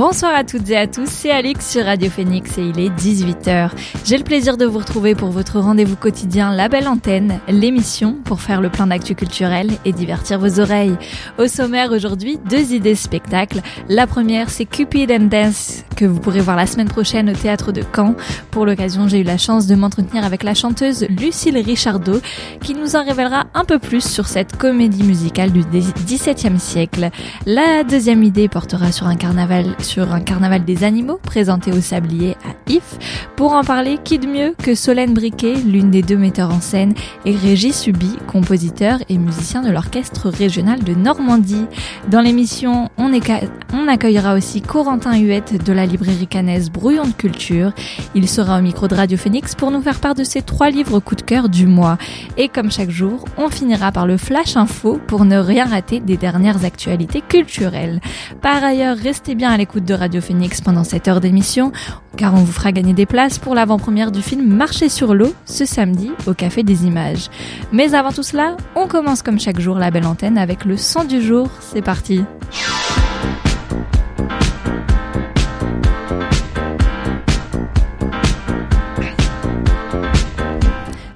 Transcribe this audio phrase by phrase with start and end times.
[0.00, 3.72] Bonsoir à toutes et à tous, c'est Alix sur Radio Phoenix et il est 18h.
[4.06, 8.40] J'ai le plaisir de vous retrouver pour votre rendez-vous quotidien La Belle Antenne, l'émission pour
[8.40, 10.96] faire le plein d'actu culturel et divertir vos oreilles.
[11.36, 13.60] Au sommaire aujourd'hui, deux idées spectacles.
[13.90, 17.70] La première, c'est Cupid and Dance que vous pourrez voir la semaine prochaine au théâtre
[17.70, 18.14] de Caen.
[18.50, 22.22] Pour l'occasion, j'ai eu la chance de m'entretenir avec la chanteuse Lucille Richardot
[22.62, 27.10] qui nous en révélera un peu plus sur cette comédie musicale du XVIIe siècle.
[27.44, 32.36] La deuxième idée portera sur un carnaval sur un carnaval des animaux présenté au Sablier
[32.44, 32.96] à If.
[33.34, 36.94] Pour en parler, qui de mieux que Solène Briquet, l'une des deux metteurs en scène,
[37.24, 41.66] et Régis Subi, compositeur et musicien de l'orchestre régional de Normandie.
[42.08, 43.10] Dans l'émission, on,
[43.72, 47.72] on, accueillera aussi Corentin Huette de la librairie canaise Brouillon de Culture.
[48.14, 51.00] Il sera au micro de Radio Phoenix pour nous faire part de ses trois livres
[51.00, 51.98] coup de cœur du mois.
[52.36, 56.16] Et comme chaque jour, on finira par le Flash Info pour ne rien rater des
[56.16, 58.00] dernières actualités culturelles.
[58.40, 61.72] Par ailleurs, restez bien à l'écoute de Radio Phoenix pendant cette heure d'émission,
[62.16, 65.64] car on vous fera gagner des places pour l'avant-première du film Marcher sur l'eau ce
[65.64, 67.28] samedi au Café des Images.
[67.72, 71.04] Mais avant tout cela, on commence comme chaque jour la belle antenne avec le son
[71.04, 71.48] du jour.
[71.60, 72.22] C'est parti!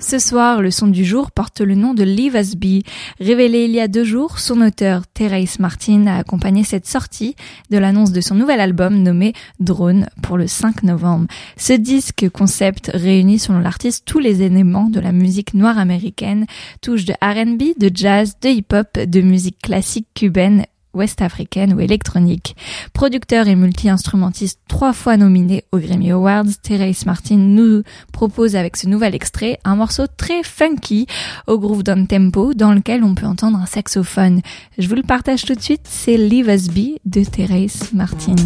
[0.06, 2.83] Ce soir, le son du jour porte le nom de Leave Us Be.
[3.20, 7.36] Révélé il y a deux jours, son auteur, Thérèse Martin, a accompagné cette sortie
[7.70, 11.27] de l'annonce de son nouvel album nommé Drone pour le 5 novembre.
[11.56, 16.44] Ce disque concept réunit selon l'artiste tous les éléments de la musique noire américaine,
[16.83, 22.56] touche de R&B, de jazz, de hip-hop, de musique classique cubaine ouest-africaine ou électronique.
[22.92, 27.82] Producteur et multi-instrumentiste trois fois nominé aux Grammy Awards, Thérèse Martin nous
[28.12, 31.06] propose avec ce nouvel extrait un morceau très funky
[31.46, 34.40] au groove d'un tempo dans lequel on peut entendre un saxophone.
[34.78, 38.36] Je vous le partage tout de suite, c'est Leave Us Be de Thérèse Martin.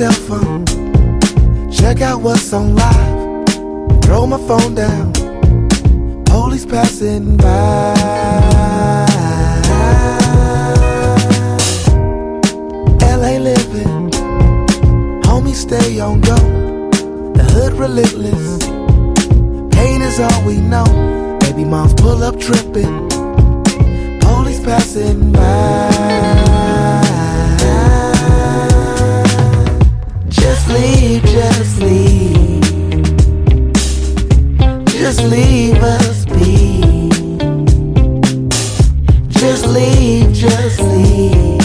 [0.00, 0.64] Cell phone.
[1.70, 4.02] Check out what's on live.
[4.02, 5.12] Throw my phone down.
[6.24, 7.92] Police passing by.
[13.12, 14.10] LA living.
[15.28, 16.38] Homie, stay on go.
[17.36, 18.58] The hood relentless.
[19.76, 20.88] Pain is all we know.
[21.40, 23.08] Baby moms pull up tripping
[24.20, 26.39] Police passing by.
[31.20, 32.60] Just leave.
[34.86, 37.08] Just leave us be.
[39.28, 41.60] Just leave, just leave.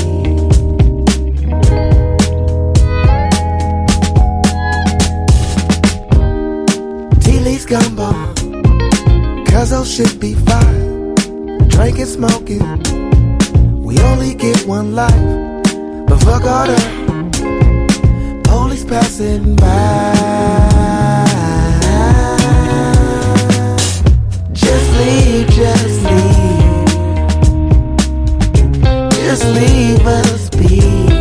[7.21, 8.11] T-Lee's gumbo.
[9.45, 9.71] Cause
[10.19, 10.85] be fine
[11.75, 13.83] drinking, smoking.
[13.83, 15.13] We only get one life,
[16.07, 17.04] but fuck all that.
[18.95, 20.13] Passing by.
[24.53, 26.85] Just leave, just leave.
[29.11, 31.14] Just leave us be.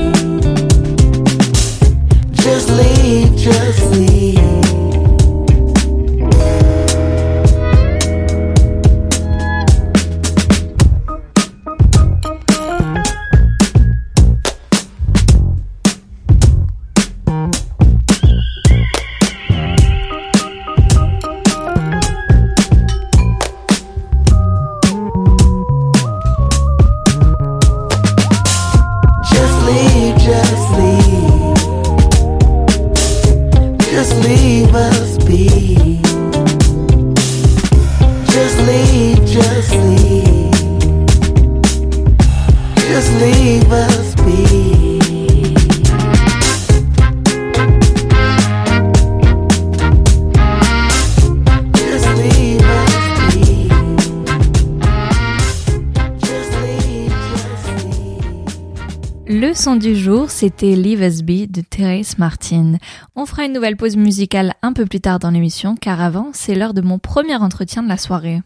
[60.44, 62.74] C'était Leave Us de Thérèse Martin.
[63.16, 66.54] On fera une nouvelle pause musicale un peu plus tard dans l'émission, car avant, c'est
[66.54, 68.42] l'heure de mon premier entretien de la soirée.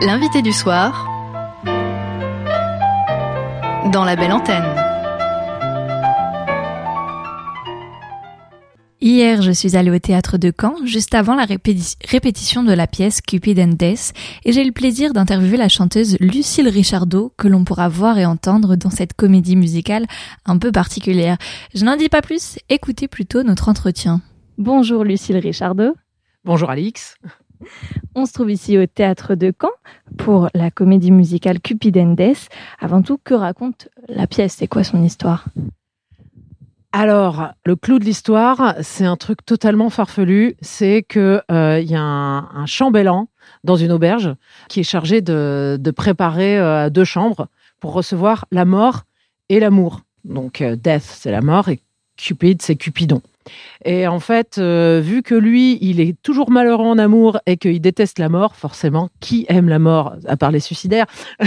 [0.00, 1.06] L'invité du soir
[3.92, 4.87] dans la belle antenne.
[9.00, 13.20] Hier, je suis allée au théâtre de Caen, juste avant la répétition de la pièce
[13.20, 14.12] Cupid and Death,
[14.44, 18.26] et j'ai eu le plaisir d'interviewer la chanteuse Lucille Richardot, que l'on pourra voir et
[18.26, 20.06] entendre dans cette comédie musicale
[20.46, 21.38] un peu particulière.
[21.76, 24.20] Je n'en dis pas plus, écoutez plutôt notre entretien.
[24.58, 25.94] Bonjour Lucille Richardot.
[26.44, 27.14] Bonjour Alix.
[28.16, 29.70] On se trouve ici au théâtre de Caen
[30.16, 32.48] pour la comédie musicale Cupid and Death.
[32.80, 34.56] Avant tout, que raconte la pièce?
[34.58, 35.44] C'est quoi son histoire?
[36.92, 40.56] Alors, le clou de l'histoire, c'est un truc totalement farfelu.
[40.62, 43.28] C'est que euh, y a un, chambellan
[43.62, 44.34] dans une auberge
[44.68, 47.48] qui est chargé de, préparer euh, deux chambres
[47.78, 49.02] pour recevoir la mort
[49.50, 50.00] et l'amour.
[50.24, 51.80] Donc, euh, death, c'est la mort et
[52.16, 53.20] Cupid, c'est Cupidon.
[53.84, 58.18] Et en fait, vu que lui, il est toujours malheureux en amour et qu'il déteste
[58.18, 61.06] la mort, forcément, qui aime la mort à part les suicidaires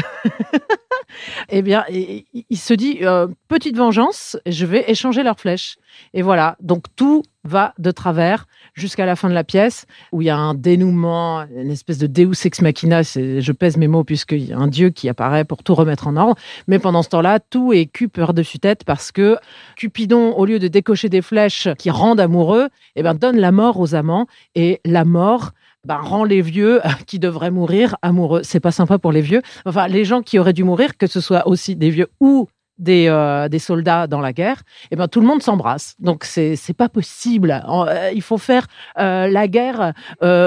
[1.50, 5.77] eh bien, il se dit euh, petite vengeance, je vais échanger leurs flèches.
[6.13, 10.25] Et voilà, donc tout va de travers jusqu'à la fin de la pièce où il
[10.25, 13.01] y a un dénouement, une espèce de Deus ex machina.
[13.01, 16.15] Je pèse mes mots puisqu'il y a un dieu qui apparaît pour tout remettre en
[16.15, 16.35] ordre.
[16.68, 19.38] Mais pendant ce temps-là, tout est cul par-dessus tête parce que
[19.75, 23.79] Cupidon, au lieu de décocher des flèches qui rendent amoureux, eh ben, donne la mort
[23.79, 25.51] aux amants et la mort
[25.85, 28.41] ben, rend les vieux qui devraient mourir amoureux.
[28.44, 29.41] C'est pas sympa pour les vieux.
[29.65, 32.47] Enfin, les gens qui auraient dû mourir, que ce soit aussi des vieux ou
[32.81, 35.95] des, euh, des soldats dans la guerre, eh ben tout le monde s'embrasse.
[36.00, 37.63] Donc c'est c'est pas possible.
[37.69, 38.68] Euh, il faut faire
[39.00, 39.94] euh, la guerre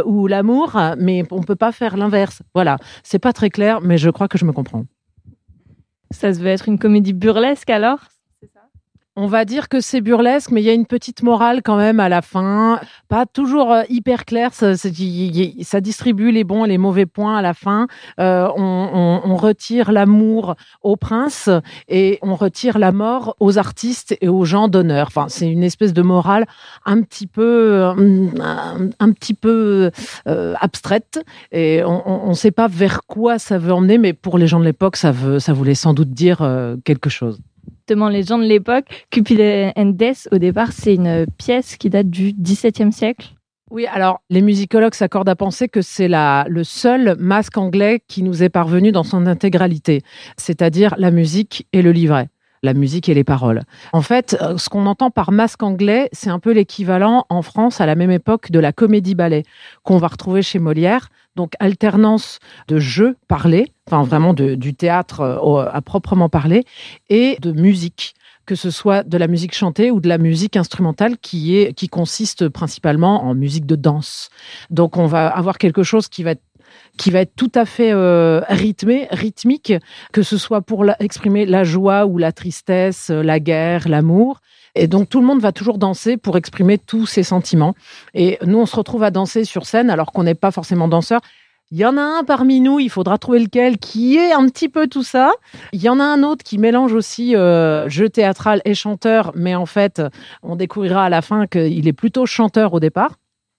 [0.04, 2.42] ou l'amour, mais on peut pas faire l'inverse.
[2.54, 4.84] Voilà, c'est pas très clair, mais je crois que je me comprends.
[6.10, 7.98] Ça se veut être une comédie burlesque alors?
[9.16, 12.00] On va dire que c'est burlesque, mais il y a une petite morale quand même
[12.00, 12.80] à la fin.
[13.08, 14.52] Pas toujours euh, hyper clair.
[14.52, 17.86] Ça, ça, distribue les bons et les mauvais points à la fin.
[18.18, 21.50] Euh, on, retire l'amour au prince
[21.88, 25.08] et on retire la mort aux artistes et aux gens d'honneur.
[25.08, 26.46] Enfin, c'est une espèce de morale
[26.86, 29.90] un petit peu, un, petit peu
[30.28, 31.22] euh, abstraite.
[31.52, 34.64] Et on ne sait pas vers quoi ça veut emmener, mais pour les gens de
[34.64, 36.38] l'époque, ça, ça voulait sans doute dire
[36.84, 37.40] quelque chose
[37.86, 38.86] justement les gens de l'époque.
[39.10, 39.40] Cupid
[39.76, 43.34] and Death, au départ, c'est une pièce qui date du XVIIe siècle.
[43.70, 48.42] Oui, alors les musicologues s'accordent à penser que c'est le seul masque anglais qui nous
[48.42, 50.02] est parvenu dans son intégralité,
[50.38, 52.28] c'est-à-dire la musique et le livret
[52.62, 53.60] la musique et les paroles.
[53.92, 57.82] En fait, euh, ce qu'on entend par masque anglais, c'est un peu l'équivalent en France
[57.82, 59.42] à la même époque de la comédie-ballet
[59.82, 61.10] qu'on va retrouver chez Molière.
[61.36, 62.38] Donc alternance
[62.68, 66.64] de jeu parlé, enfin vraiment du théâtre euh, à proprement parler,
[67.08, 68.14] et de musique
[68.46, 71.88] que ce soit de la musique chantée ou de la musique instrumentale qui est qui
[71.88, 74.28] consiste principalement en musique de danse.
[74.70, 76.42] Donc on va avoir quelque chose qui va être
[76.96, 79.72] qui va être tout à fait euh, rythmé, rythmique,
[80.12, 84.40] que ce soit pour exprimer la joie ou la tristesse, la guerre, l'amour.
[84.74, 87.74] Et donc tout le monde va toujours danser pour exprimer tous ses sentiments.
[88.14, 91.20] Et nous, on se retrouve à danser sur scène alors qu'on n'est pas forcément danseur.
[91.70, 94.68] Il y en a un parmi nous, il faudra trouver lequel, qui est un petit
[94.68, 95.32] peu tout ça.
[95.72, 99.54] Il y en a un autre qui mélange aussi euh, jeu théâtral et chanteur, mais
[99.54, 100.02] en fait,
[100.42, 103.16] on découvrira à la fin qu'il est plutôt chanteur au départ.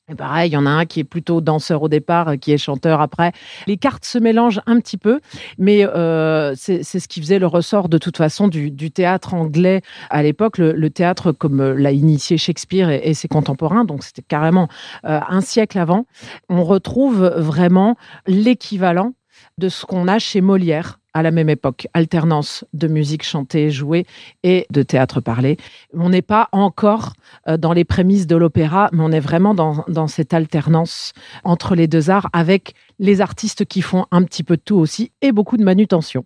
[0.08, 2.60] Et pareil, il y en a un qui est plutôt danseur au départ, qui est
[2.60, 3.32] chanteur après.
[3.66, 5.20] Les cartes se mélangent un petit peu,
[5.58, 9.82] mais euh, c'est ce qui faisait le ressort de toute façon du, théâtre anglais
[10.12, 14.68] à l'époque, le, théâtre comme euh, l'a initié Shakespeare et, ses contemporains, donc c'était carrément
[15.06, 16.06] euh, un siècle avant.
[16.50, 17.98] On retrouve vraiment
[18.28, 19.14] l'équivalent
[19.58, 24.06] de ce qu'on a chez Molière à la même époque, alternance de musique chantée, jouée
[24.44, 25.58] et de théâtre parlé.
[25.94, 27.14] On n'est pas encore
[27.48, 31.14] euh, dans les prémices de l'opéra, mais on est vraiment dans, dans, cette alternance
[31.46, 35.12] entre les deux arts avec les artistes qui font un petit peu de tout aussi
[35.22, 36.26] et beaucoup de manutention.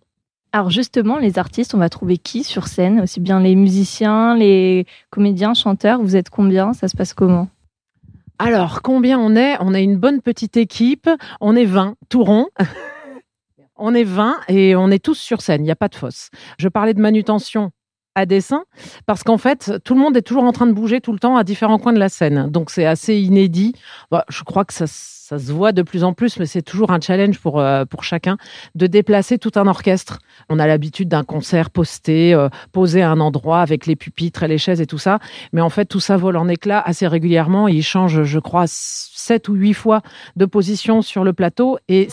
[0.54, 3.00] Alors justement, les artistes, on va trouver qui sur scène?
[3.02, 6.74] Aussi bien les musiciens, les comédiens, chanteurs, vous êtes combien?
[6.74, 7.48] Ça se passe comment?
[8.40, 9.58] Alors, combien on est?
[9.60, 11.08] On est une bonne petite équipe.
[11.42, 12.48] On est 20, tout rond.
[13.80, 16.30] On est 20 et on est tous sur scène, il n'y a pas de fosse.
[16.58, 17.72] Je parlais de manutention
[18.16, 18.66] à dessin
[19.06, 21.38] parce qu'en fait, tout le monde est toujours en train de bouger tout le temps
[21.38, 22.50] à différents coins de la scène.
[22.50, 23.74] Donc c'est assez inédit.
[24.12, 24.86] Bah, je crois que ça,
[25.38, 28.38] se voit de plus en plus, mais c'est toujours un challenge pour, euh, pour chacun
[28.76, 30.20] de déplacer tout un orchestre.
[30.50, 34.48] On a l'habitude d'un concert posté, euh, posé à un endroit avec les pupitres et
[34.48, 35.20] les chaises et tout ça.
[35.54, 37.68] Mais en fait, tout ça vole en éclats assez régulièrement.
[37.68, 40.02] Il change, je crois, sept ou huit fois
[40.36, 42.08] de position sur le plateau et,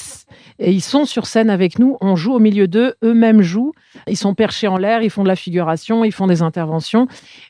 [0.58, 1.96] et ils sont sur scène avec nous.
[2.00, 3.72] On joue au milieu d'eux, eux-mêmes jouent
[4.06, 7.06] Ils sont perchés en l'air, ils font de la figuration, ils font des interventions.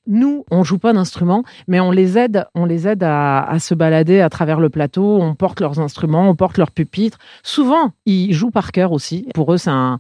[0.07, 4.21] Nous, on joue pas d'instruments, mais on les aide, on les aide à, se balader
[4.21, 5.19] à travers le plateau.
[5.21, 7.19] On porte leurs instruments, on porte leurs pupitres.
[7.43, 9.27] Souvent, ils jouent par cœur aussi.
[9.35, 9.99] Pour eux, c'est un,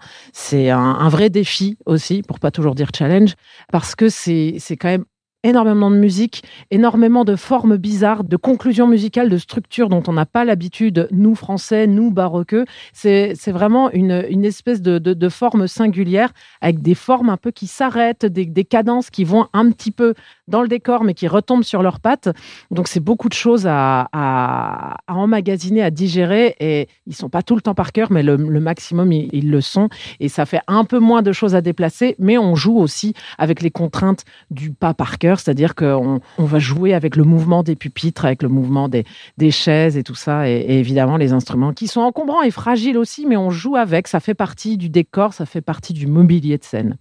[0.78, 3.34] un vrai défi aussi, pour pas toujours dire challenge,
[3.72, 5.04] parce que c'est, c'est quand même
[5.46, 10.26] énormément de musique, énormément de formes bizarres, de conclusions musicales, de structures dont on n'a
[10.26, 12.64] pas l'habitude, nous Français, nous baroqueux.
[12.92, 14.10] C'est vraiment une,
[14.44, 19.46] espèce de, forme singulière avec des formes un peu qui s'arrêtent, des, cadences qui vont
[19.52, 20.14] un petit peu
[20.48, 22.28] dans le décor mais qui retombent sur leurs pattes.
[22.70, 24.08] Donc c'est beaucoup de choses à,
[25.06, 29.12] emmagasiner, à digérer et ils sont pas tout le temps par cœur, mais le, maximum
[29.12, 29.88] ils, le sont
[30.18, 33.62] et ça fait un peu moins de choses à déplacer, mais on joue aussi avec
[33.62, 37.76] les contraintes du pas par cœur c'est-à-dire qu'on on va jouer avec le mouvement des
[37.76, 39.04] pupitres, avec le mouvement des,
[39.38, 43.26] des chaises et tout ça, et, évidemment les instruments qui sont encombrants et fragiles aussi,
[43.26, 46.64] mais on joue avec, ça fait partie du décor, ça fait partie du mobilier de
[46.64, 46.96] scène.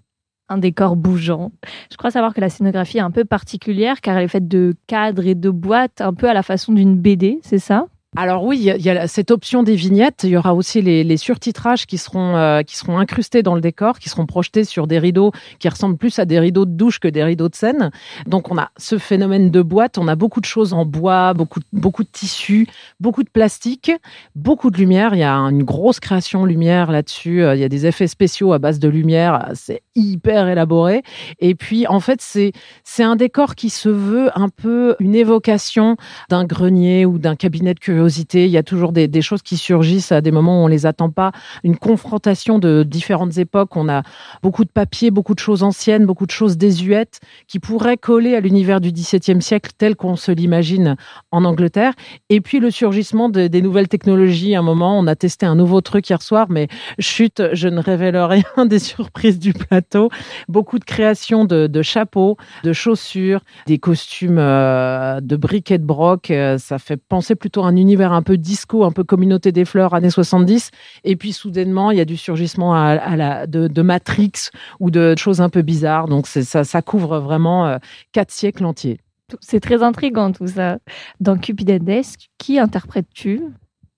[0.48, 1.52] Un décor bougeant.
[1.92, 4.76] Je crois savoir que la scénographie est un peu particulière car elle est faite de
[4.86, 7.88] cadres et de boîtes un peu à la façon d'une BD, c'est ça?
[8.16, 10.22] Alors oui, il y, a cette option des vignettes.
[10.24, 14.00] Il y aura aussi les, surtitrages qui seront euh, qui seront incrustés dans le décor,
[14.00, 17.08] qui seront projetés sur des rideaux qui ressemblent plus à des rideaux de douche que
[17.08, 17.92] des rideaux de scène.
[18.26, 19.98] Donc on a ce phénomène de boîte.
[19.98, 22.68] On a beaucoup de choses en bois, beaucoup beaucoup de tissus,
[23.00, 23.92] beaucoup de plastique,
[24.36, 25.14] beaucoup de lumière.
[25.14, 27.44] Il y a une grosse création lumière là-dessus.
[27.44, 29.50] Euh, il y a des effets spéciaux à base de lumière.
[29.56, 31.04] C'est hyper élaboré.
[31.40, 32.54] Et puis en fait c'est
[32.84, 35.98] c'est un décor qui se veut un peu une évocation
[36.30, 40.12] d'un grenier ou d'un cabinet de curiosité il y a toujours des, choses qui surgissent
[40.12, 41.32] à des moments où on les attend pas.
[41.64, 43.76] Une confrontation de différentes époques.
[43.76, 44.04] On a
[44.44, 48.40] beaucoup de papiers, beaucoup de choses anciennes, beaucoup de choses désuètes qui pourraient coller à
[48.40, 50.96] l'univers du XVIIe siècle tel qu'on se l'imagine
[51.32, 51.94] en Angleterre.
[52.30, 54.56] Et puis le surgissement des nouvelles technologies.
[54.56, 56.68] À un moment, on a testé un nouveau truc hier soir, mais
[57.00, 60.10] chute, je ne révèle rien des surprises du plateau.
[60.48, 66.32] Beaucoup de créations de, chapeaux, de chaussures, des costumes euh, de briques et de broc.
[66.32, 69.66] Euh, ça fait penser plutôt à un univers un peu disco, un peu communauté des
[69.66, 70.72] fleurs, années 70.
[71.04, 74.50] Et puis soudainement, il y a du surgissement à, la, de, Matrix
[74.80, 76.08] ou de choses un peu bizarres.
[76.08, 77.78] Donc ça, ça couvre vraiment euh,
[78.12, 79.00] quatre siècles entiers.
[79.40, 80.78] C'est très intriguant tout ça.
[81.20, 83.42] Dans Cupidesque, qui interprètes-tu?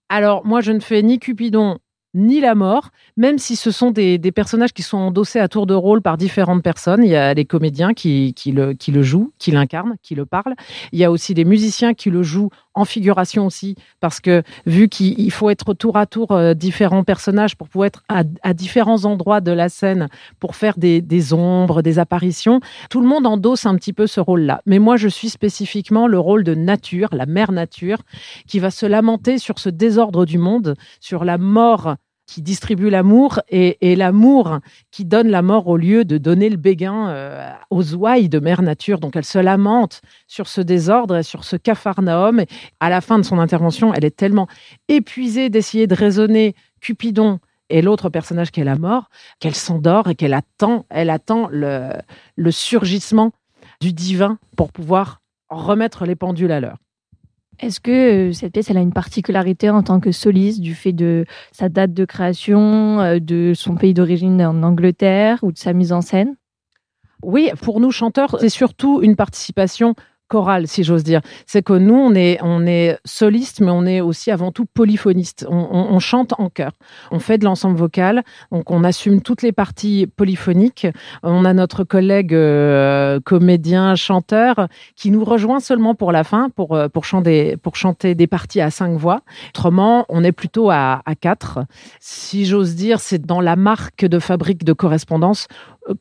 [0.10, 1.80] Alors, moi, je ne fais ni Cupidon
[2.13, 5.74] ni la mort, même si ce sont des, personnages qui sont endossés à tour de
[5.74, 7.04] rôle par différentes personnes.
[7.04, 10.56] Il y a les comédiens qui, le, qui le jouent, qui l'incarnent, qui le parlent.
[10.92, 14.88] Il y a aussi des musiciens qui le jouent en figuration aussi, parce que vu
[14.88, 19.41] qu'il faut être tour à tour euh, différents personnages pour pouvoir être à, différents endroits
[19.41, 20.07] de la scène
[20.39, 24.19] pour faire des, des, ombres, des apparitions, tout le monde endosse un petit peu ce
[24.19, 24.62] rôle-là.
[24.65, 28.00] Mais moi, je suis spécifiquement le rôle de nature, la mère nature,
[28.48, 31.96] qui va se lamenter sur ce désordre du monde, sur la mort
[32.27, 34.60] qui distribue l'amour et, l'amour
[34.91, 38.62] qui donne la mort au lieu de donner le béguin euh, aux ouailles de mère
[38.62, 39.00] nature.
[39.00, 42.41] Donc elle se lamente sur ce désordre et sur ce capharnaüm.
[42.41, 42.48] Et
[42.81, 44.48] à la fin de son intervention, elle est tellement
[44.89, 50.15] épuisée d'essayer de raisonner Cupidon et l'autre personnage qui est la mort, qu'elle s'endort et
[50.15, 51.93] qu'elle attend, elle attend le,
[52.36, 53.31] le surgissement
[53.81, 56.77] du divin pour pouvoir remettre les pendules à l'heure.
[57.59, 60.93] Est-ce que euh, cette pièce elle a une particularité en tant que soliste du fait
[60.93, 65.73] de sa date de création, euh, de son pays d'origine en Angleterre ou de sa
[65.73, 66.35] mise en scène?
[67.23, 69.95] Oui, pour nous chanteurs, c'est surtout une participation
[70.27, 71.22] chorale, si j'ose dire.
[71.46, 75.46] C'est que nous, on est, on est soliste, mais on est aussi avant tout polyphoniste.
[75.50, 76.72] On, chante en chœur.
[77.12, 80.88] On fait de l'ensemble vocal, donc on assume toutes les parties polyphoniques.
[81.24, 86.75] On a notre collègue euh, comédien, chanteur, qui nous rejoint seulement pour la fin, pour,
[86.75, 89.22] euh, pour, chanter, pour chanter des parties à cinq voix.
[89.50, 91.60] Autrement, on est plutôt à, à quatre.
[92.00, 95.48] Si j'ose dire, c'est dans la marque de fabrique de correspondance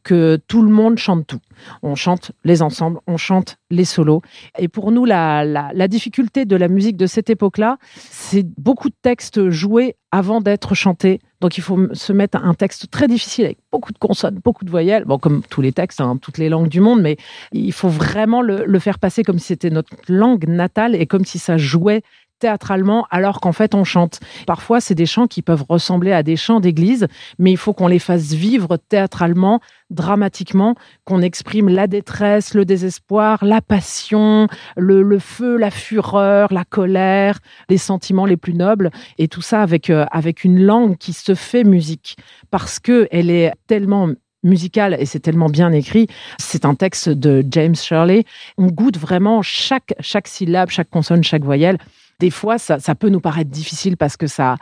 [0.02, 1.40] que tout le monde chante tout.
[1.83, 4.23] On chante les ensembles, on chante les solos.
[4.59, 9.49] Et pour nous, la, difficulté de la musique de cette époque-là, c'est beaucoup de textes
[9.50, 11.21] joués avant d'être chantés.
[11.40, 14.71] Donc il faut se mettre un texte très difficile avec beaucoup de consonnes, beaucoup de
[14.71, 17.16] voyelles, bon, comme tous les textes, hein, toutes les langues du monde, mais
[17.52, 21.25] il faut vraiment le, le faire passer comme si c'était notre langue natale et comme
[21.25, 22.02] si ça jouait
[22.38, 24.21] théâtralement alors qu'en fait on chante.
[24.47, 27.07] Parfois c'est des chants qui peuvent ressembler à des chants d'église,
[27.38, 30.75] mais il faut qu'on les fasse vivre théâtralement, dramatiquement,
[31.05, 37.38] qu'on exprime la détresse, le désespoir, la passion, le, feu, la fureur, la colère,
[37.69, 41.35] les sentiments les plus nobles, et tout ça avec, euh, avec une langue qui se
[41.35, 42.16] fait musique,
[42.50, 44.09] parce que elle est tellement
[44.43, 46.07] musicale et c'est tellement bien écrit.
[46.38, 48.25] C'est un texte de James Shirley.
[48.57, 51.78] On goûte vraiment chaque, chaque syllabe, chaque consonne, chaque voyelle
[52.18, 54.56] Des fois, ça, ça, peut nous paraître difficile parce que ça,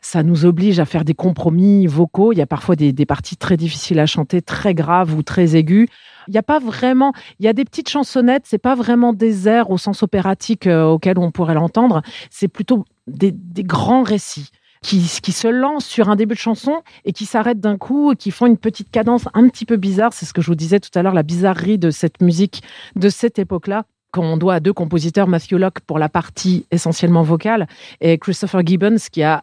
[0.00, 2.32] ça nous oblige à faire des compromis vocaux.
[2.32, 5.54] Il y a parfois des, des parties très difficiles à chanter, très graves ou très
[5.54, 5.86] aiguës.
[6.28, 9.48] Il n'y a pas vraiment, il y a des petites chansonnettes, c'est pas vraiment des
[9.48, 14.50] airs au sens opératique euh, auquel on pourrait l'entendre, c'est plutôt des, des, grands récits.
[14.82, 18.16] Qui, qui, se lancent sur un début de chanson et qui s'arrêtent d'un coup et
[18.16, 20.12] qui font une petite cadence un petit peu bizarre.
[20.12, 22.62] C'est ce que je vous disais tout à l'heure, la bizarrerie de cette musique
[22.94, 27.66] de cette époque-là qu'on doit à deux compositeurs, Matthew Locke pour la partie essentiellement vocale
[28.00, 29.42] et Christopher Gibbons qui a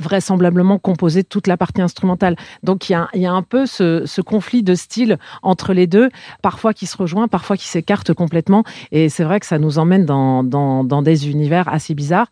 [0.00, 2.36] vraisemblablement composé toute la partie instrumentale.
[2.62, 6.08] Donc il y a, un peu ce, conflit de style entre les deux,
[6.40, 8.64] parfois qui se rejoint, parfois qui s'écarte complètement.
[8.92, 12.28] Et c'est vrai que ça nous emmène dans des univers assez bizarres.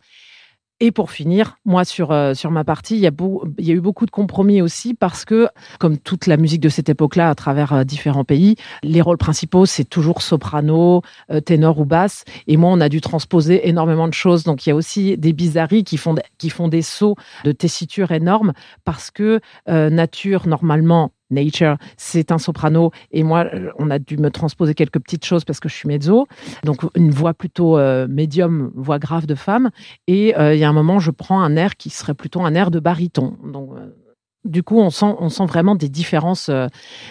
[0.83, 4.11] Et pour finir, moi, sur, euh, sur ma partie, il y, a eu beaucoup de
[4.11, 5.47] compromis aussi parce que,
[5.79, 9.67] comme toute la musique de cette époque-là, à travers euh, différents pays, les rôles principaux,
[9.67, 12.23] c'est toujours soprano, euh, ténor ou basse.
[12.47, 14.43] Et moi, on a dû transposer énormément de choses.
[14.43, 18.11] Donc, il y a aussi des bizarreries qui font, qui font des sauts de tessiture
[18.11, 22.91] énormes parce que nature, normalement, Nature, c'est un soprano.
[23.11, 23.45] Et moi,
[23.77, 26.27] on a dû me transposer quelques petites choses parce que je suis mezzo.
[26.63, 29.69] Donc, une voix plutôt euh, médium, voix grave de femme.
[30.07, 32.53] Et euh, il y a un moment, je prends un air qui serait plutôt un
[32.53, 33.37] air de baryton.
[33.43, 33.95] Donc, euh,
[34.43, 36.49] du coup, on sent, on sent vraiment des différences,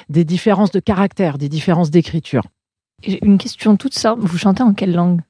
[0.08, 2.42] des différences de caractère, des différences d'écriture.
[3.06, 4.20] Une question toute simple.
[4.22, 5.20] Vous chantez en quelle langue?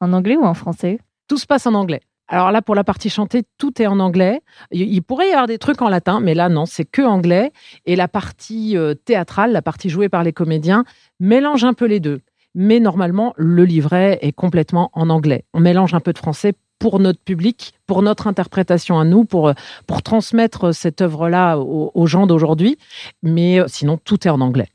[0.00, 0.98] En anglais ou en français?
[1.28, 2.00] Tout se passe en anglais.
[2.28, 4.40] Alors là, pour la partie chantée, tout est en anglais.
[4.70, 7.52] Il pourrait y avoir des trucs en latin, mais là, non, c'est que anglais.
[7.84, 10.84] Et la partie euh, théâtrale, la partie jouée par les comédiens,
[11.20, 12.20] mélange un peu les deux.
[12.54, 15.44] Mais normalement, le livret est complètement en anglais.
[15.52, 19.48] On mélange un peu de français pour notre public, pour notre interprétation à nous, pour,
[19.48, 19.52] euh,
[19.86, 22.78] pour transmettre cette œuvre-là aux, aux gens d'aujourd'hui.
[23.22, 24.68] Mais euh, sinon, tout est en anglais.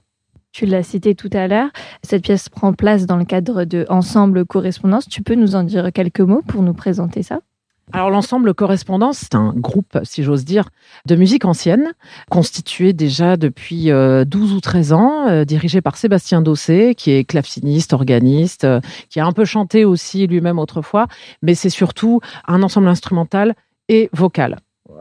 [0.52, 1.70] Tu l'as cité tout à l'heure.
[2.04, 5.08] Cette pièce prend place dans le cadre de Ensemble Correspondance.
[5.08, 7.42] Tu peux nous en dire quelques mots pour nous présenter ça?
[7.92, 10.70] Alors l'ensemble Correspondance, c'est un groupe, si j'ose dire,
[11.08, 11.94] de musique ancienne,
[12.30, 14.26] constitué déjà depuis 12 euh,
[14.56, 19.26] ou 13 ans, euh, dirigé par Sébastien Dossé, qui est claveciniste, organiste, euh, qui a
[19.26, 21.08] un peu chanté aussi lui-même autrefois,
[21.42, 23.56] mais c'est surtout un ensemble instrumental
[23.88, 24.60] et vocal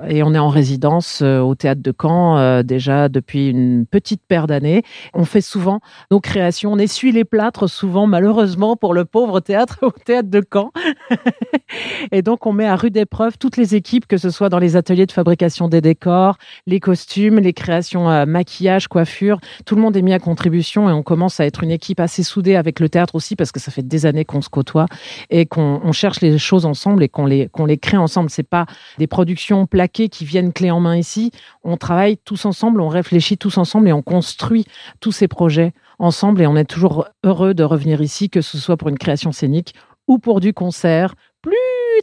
[0.09, 4.23] et on est en résidence euh, au théâtre de Caen euh, déjà depuis une petite
[4.27, 4.83] paire d'années.
[5.15, 9.79] On fait souvent nos créations, on essuie les plâtres souvent malheureusement pour le pauvre théâtre
[9.83, 10.71] au théâtre de Caen.
[12.13, 14.77] et donc on met à rude épreuve toutes les équipes, que ce soit dans les
[14.77, 19.39] ateliers de fabrication des décors, les costumes, les créations maquillage, coiffure.
[19.65, 22.23] Tout le monde est mis à contribution et on commence à être une équipe assez
[22.23, 24.87] soudée avec le théâtre aussi parce que ça fait des années qu'on se côtoie
[25.31, 28.31] et qu'on cherche les choses ensemble et qu'on les, qu'on les crée ensemble.
[28.31, 28.67] C'est pas
[28.99, 31.31] des productions qui viennent clé en main ici.
[31.63, 34.67] On travaille tous ensemble, on réfléchit tous ensemble et on construit
[34.99, 36.43] tous ces projets ensemble.
[36.43, 39.75] Et on est toujours heureux de revenir ici, que ce soit pour une création scénique
[40.09, 41.55] ou pour du concert plus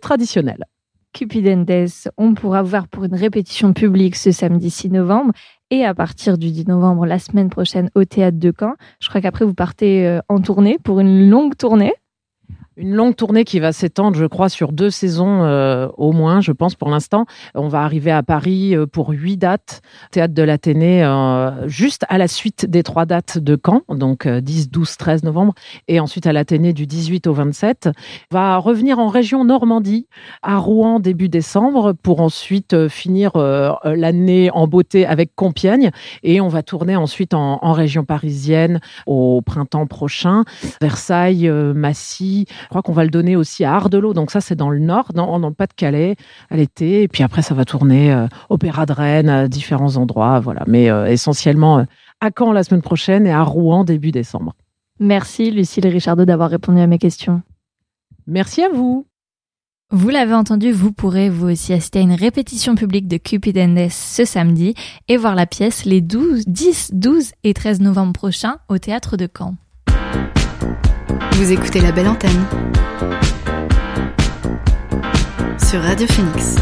[0.02, 0.64] traditionnel.
[1.12, 5.32] Cupidendes, on pourra voir pour une répétition publique ce samedi 6 novembre
[5.72, 8.74] et à partir du 10 novembre la semaine prochaine au théâtre de Caen.
[9.00, 11.94] Je crois qu'après vous partez euh, en tournée pour une longue tournée
[12.78, 16.52] une longue tournée qui va s'étendre, je crois, sur deux saisons euh, au moins, je
[16.52, 17.26] pense pour l'instant.
[17.54, 22.18] On va arriver à Paris euh, pour huit dates, théâtre de l'Athénée, euh, juste à
[22.18, 25.54] la suite des trois dates de Caen, donc 10, 12, 13 novembre,
[25.88, 27.90] et ensuite à l'Athénée du 18 au 27.
[28.32, 30.08] On va revenir en région Normandie,
[30.42, 33.32] à Rouen début décembre, pour ensuite finir
[33.86, 35.92] l'année en beauté avec Compiègne,
[36.24, 40.44] et on va tourner ensuite en, en région parisienne au printemps prochain,
[40.82, 42.46] Versailles, Massy.
[42.66, 44.14] Je crois qu'on va le donner aussi à Ardelot.
[44.14, 46.16] Donc ça, c'est dans le nord, dans, dans le Pas-de-Calais,
[46.50, 47.04] à l'été.
[47.04, 50.40] Et puis après, ça va tourner euh, Opéra de Rennes, à différents endroits.
[50.40, 50.64] Voilà.
[50.68, 51.84] Mais euh, essentiellement euh,
[52.22, 54.54] à Caen la semaine prochaine et à Rouen début décembre.
[55.00, 57.42] Merci Lucille et Richardo d'avoir répondu à mes questions.
[58.28, 59.06] Merci à vous.
[59.92, 63.88] Vous l'avez entendu, vous pourrez vous aussi assister à une répétition publique de Cupid and
[63.92, 64.74] ce samedi
[65.08, 69.28] et voir la pièce les 12, 10, 12 et 13 novembre prochains au théâtre de
[69.32, 69.56] Caen.
[71.34, 72.46] Vous écoutez la belle antenne
[75.68, 76.56] sur Radio Phoenix.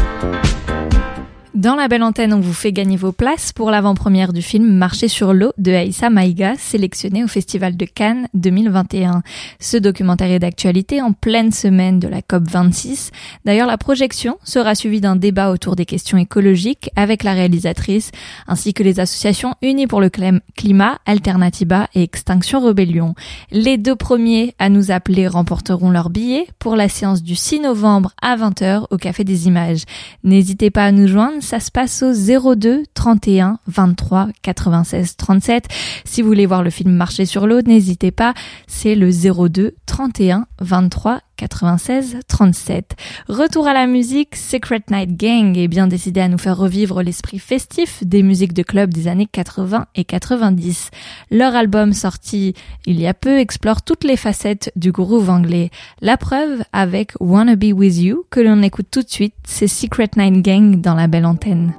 [1.64, 5.08] Dans la belle antenne, on vous fait gagner vos places pour l'avant-première du film Marcher
[5.08, 9.22] sur l'eau de Aïssa Maïga, sélectionné au Festival de Cannes 2021.
[9.60, 13.12] Ce documentaire est d'actualité en pleine semaine de la COP 26.
[13.46, 18.10] D'ailleurs, la projection sera suivie d'un débat autour des questions écologiques avec la réalisatrice,
[18.46, 23.14] ainsi que les associations unies pour le climat, Alternativa et Extinction Rebellion.
[23.50, 28.12] Les deux premiers à nous appeler remporteront leur billet pour la séance du 6 novembre
[28.20, 29.84] à 20h au Café des Images.
[30.24, 32.12] N'hésitez pas à nous joindre ça se passe au
[32.56, 35.68] 02 31 23 96 37.
[36.04, 38.34] Si vous voulez voir le film Marcher sur l'eau, n'hésitez pas,
[38.66, 42.96] c'est le 02 31 23 96 37.
[43.28, 47.38] Retour à la musique, Secret Night Gang est bien décidé à nous faire revivre l'esprit
[47.38, 50.90] festif des musiques de club des années 80 et 90.
[51.30, 52.54] Leur album sorti
[52.86, 55.70] il y a peu explore toutes les facettes du groove anglais.
[56.00, 60.10] La preuve avec Wanna Be With You que l'on écoute tout de suite, c'est Secret
[60.16, 61.74] Night Gang dans la belle antenne.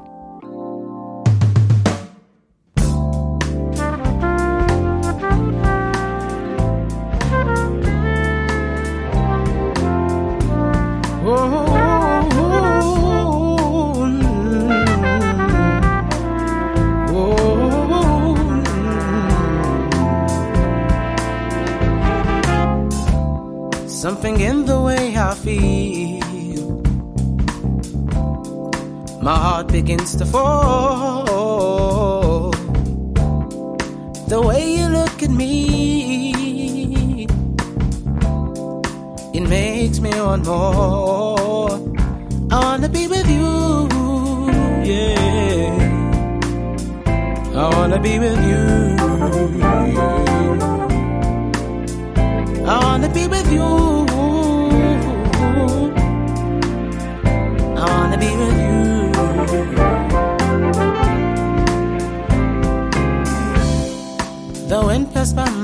[24.36, 26.82] Something in the way I feel.
[29.22, 31.24] My heart begins to fall.
[34.28, 37.28] The way you look at me,
[39.34, 41.80] it makes me want more.
[42.52, 43.88] I wanna be with you,
[44.84, 45.72] yeah.
[47.56, 48.66] I wanna be with you.
[52.66, 54.05] I wanna be with you.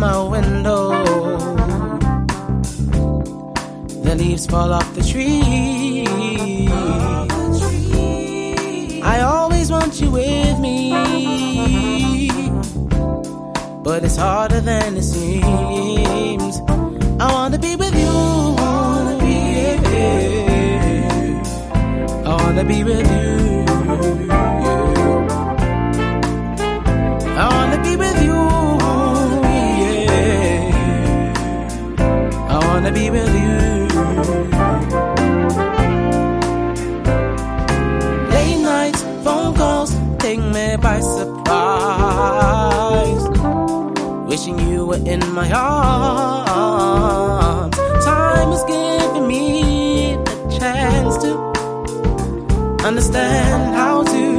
[0.02, 0.90] My window.
[4.04, 5.96] The leaves fall off the tree.
[9.04, 10.92] I always want you with me.
[13.84, 16.56] But it's harder than it seems.
[17.20, 18.10] I wanna be with you.
[22.26, 24.31] I wanna be, with you.
[32.92, 33.88] Wanna be with you.
[38.30, 41.30] Late nights, phone calls, take me by surprise.
[44.28, 46.96] Wishing you were in my arms.
[48.06, 51.32] Time is giving me the chance to
[52.86, 54.31] understand how to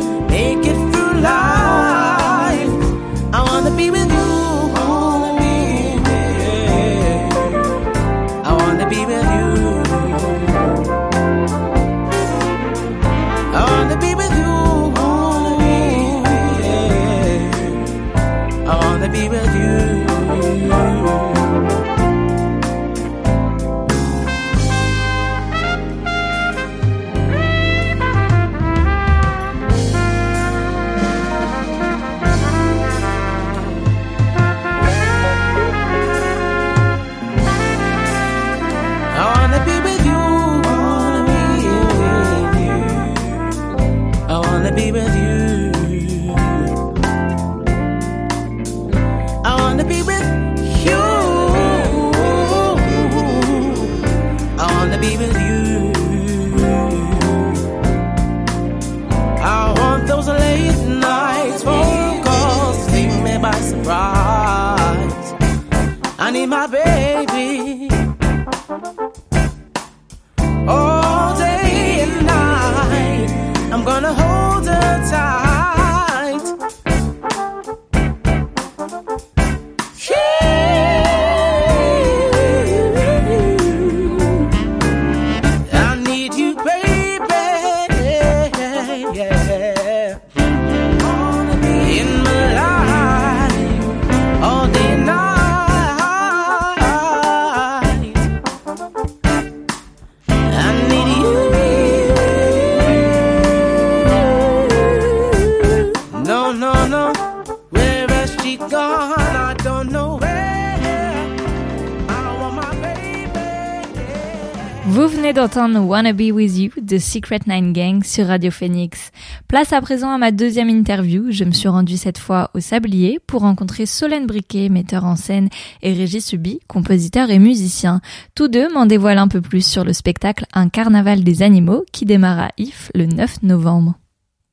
[115.93, 119.11] Wanna Be With You de Secret Nine Gang sur Radio Phoenix.
[119.47, 121.31] Place à présent à ma deuxième interview.
[121.31, 125.51] Je me suis rendue cette fois au Sablier pour rencontrer Solène Briquet, metteur en scène,
[125.83, 128.01] et Régis Subi, compositeur et musicien.
[128.35, 132.07] Tous deux m'en dévoilent un peu plus sur le spectacle Un carnaval des animaux qui
[132.07, 133.99] démarre à If le 9 novembre.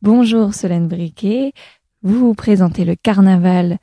[0.01, 1.53] Bonjour Solène Briquet.
[2.03, 3.77] Vous vous présentez le carnaval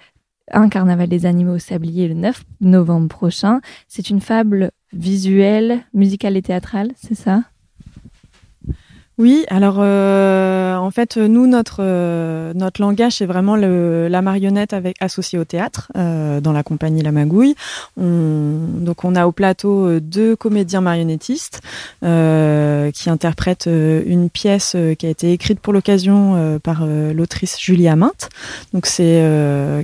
[0.52, 3.60] un carnaval des animaux au sablier le 9 novembre prochain.
[3.88, 7.42] C'est une fable visuelle, musicale et théâtrale, c'est ça?
[9.18, 14.74] Oui, alors euh, en fait, nous, notre, euh, notre langage, c'est vraiment le, la marionnette
[14.74, 17.54] avec, associée au théâtre euh, dans la compagnie La Magouille.
[17.96, 21.62] On, donc on a au plateau deux comédiens marionnettistes
[22.02, 28.28] qui interprètent une pièce qui a été écrite pour l'occasion par l'autrice Julie Aminte.
[28.72, 29.22] Donc c'est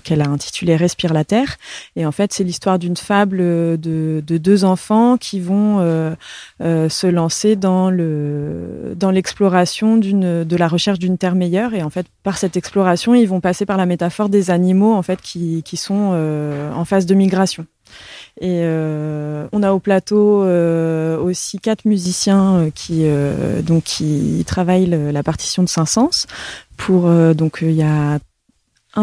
[0.04, 1.56] qu'elle a intitulé Respire la terre.
[1.96, 5.78] Et en fait, c'est l'histoire d'une fable de, de deux enfants qui vont
[6.60, 9.96] se lancer dans le dans l'exploration
[10.52, 11.72] de la recherche d'une terre meilleure.
[11.78, 15.02] Et en fait par cette exploration ils vont passer par la métaphore des animaux en
[15.02, 17.64] fait qui sont euh, en phase de migration.
[18.40, 23.04] Et euh, on a au plateau euh, aussi quatre musiciens qui
[23.70, 26.18] donc qui travaillent le- la partition de Saint-Saëns.
[26.76, 27.02] Pour
[27.42, 28.18] donc il y a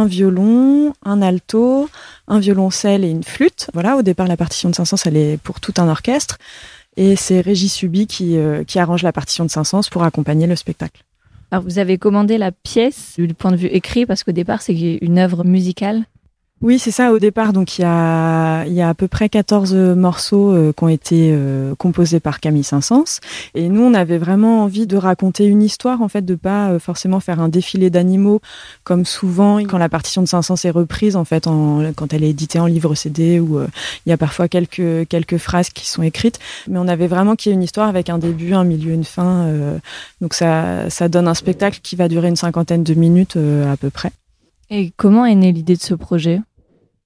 [0.02, 1.90] un violon, un alto,
[2.28, 3.64] un violoncelle et une flûte.
[3.74, 6.36] Voilà, au départ la partition de Saint-Saëns elle est pour tout un orchestre
[7.00, 10.58] et c'est Régis Subi qui, euh, qui arrange la partition de Saint-Saëns pour accompagner le
[10.58, 11.02] spectacle.
[11.50, 14.76] Alors, vous avez commandé la pièce du point de vue écrit parce qu'au départ, c'est
[14.76, 16.04] une œuvre musicale.
[16.62, 17.54] Oui, c'est ça au départ.
[17.54, 20.90] Donc il y a, il y a à peu près 14 morceaux euh, qui ont
[20.90, 23.22] été euh, composés par Camille Saint-Saëns.
[23.56, 26.80] Et nous, on avait vraiment envie de raconter une histoire, en fait, de pas euh,
[26.80, 28.42] forcément faire un défilé d'animaux
[28.84, 32.30] comme souvent quand la partition de Saint-Saëns est reprise, en fait, en, quand elle est
[32.30, 33.68] éditée en livre CD où euh,
[34.06, 36.40] il y a parfois quelques, quelques phrases qui sont écrites.
[36.68, 39.06] Mais on avait vraiment qu'il y ait une histoire avec un début, un milieu, une
[39.06, 39.46] fin.
[39.46, 39.78] euh,
[40.20, 43.78] donc ça, ça donne un spectacle qui va durer une cinquantaine de minutes euh, à
[43.78, 44.12] peu près.
[44.70, 46.42] Et comment est née l'idée de ce projet?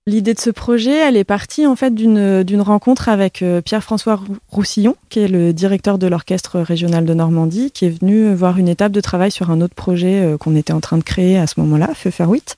[0.06, 4.36] L'idée de ce projet, elle est partie en fait d'une rencontre avec euh, Pierre-François Rou-
[4.50, 8.68] Roussillon, qui est le directeur de l'orchestre régional de Normandie, qui est venu voir une
[8.68, 11.48] étape de travail sur un autre projet euh, qu'on était en train de créer à
[11.48, 12.58] ce moment-là, Feu faire huit.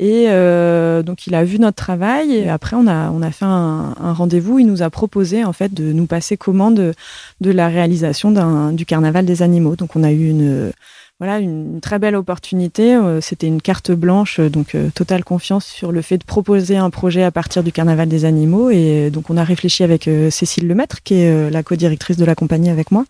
[0.00, 3.44] Et euh, donc il a vu notre travail et après on a on a fait
[3.44, 4.58] un, rendez-vous.
[4.58, 6.94] Il nous a proposé en fait de nous passer commande
[7.40, 8.32] de la réalisation
[8.72, 9.76] du carnaval des animaux.
[9.76, 10.72] Donc on a eu une
[11.20, 12.96] voilà une très belle opportunité.
[12.96, 16.78] Euh, C'était une carte blanche, euh, donc euh, totale confiance sur le fait de proposer
[16.78, 18.70] un projet à partir du Carnaval des animaux.
[18.70, 22.70] Et donc on a réfléchi avec Cécile Lemaître, qui est la co-directrice de la compagnie
[22.70, 23.04] avec moi.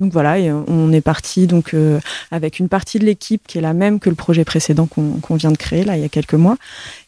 [0.00, 1.98] Donc voilà, et on est parti donc euh,
[2.30, 5.50] avec une partie de l'équipe qui est la même que le projet précédent qu'on vient
[5.50, 6.56] de créer là il y a quelques mois,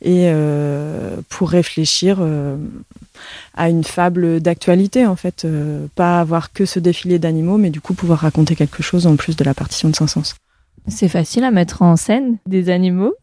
[0.03, 2.57] et euh, pour réfléchir euh,
[3.55, 5.47] à une fable d'actualité en fait,
[5.95, 9.37] pas avoir que ce défilé d'animaux, mais du coup pouvoir raconter quelque chose en plus
[9.37, 10.35] de la partition de Saint-Saëns.
[10.89, 13.15] C'est facile à mettre en scène des animaux.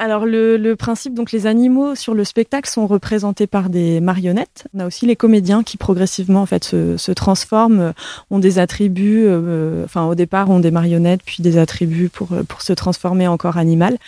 [0.00, 4.68] Alors le, principe, donc les animaux sur le spectacle sont représentés par des marionnettes.
[4.72, 7.92] On a aussi les comédiens qui progressivement en fait se, transforment, euh,
[8.30, 9.24] ont des attributs.
[9.26, 13.26] euh, enfin au départ ont des marionnettes, puis des attributs pour euh, pour se transformer
[13.26, 13.98] en corps animal.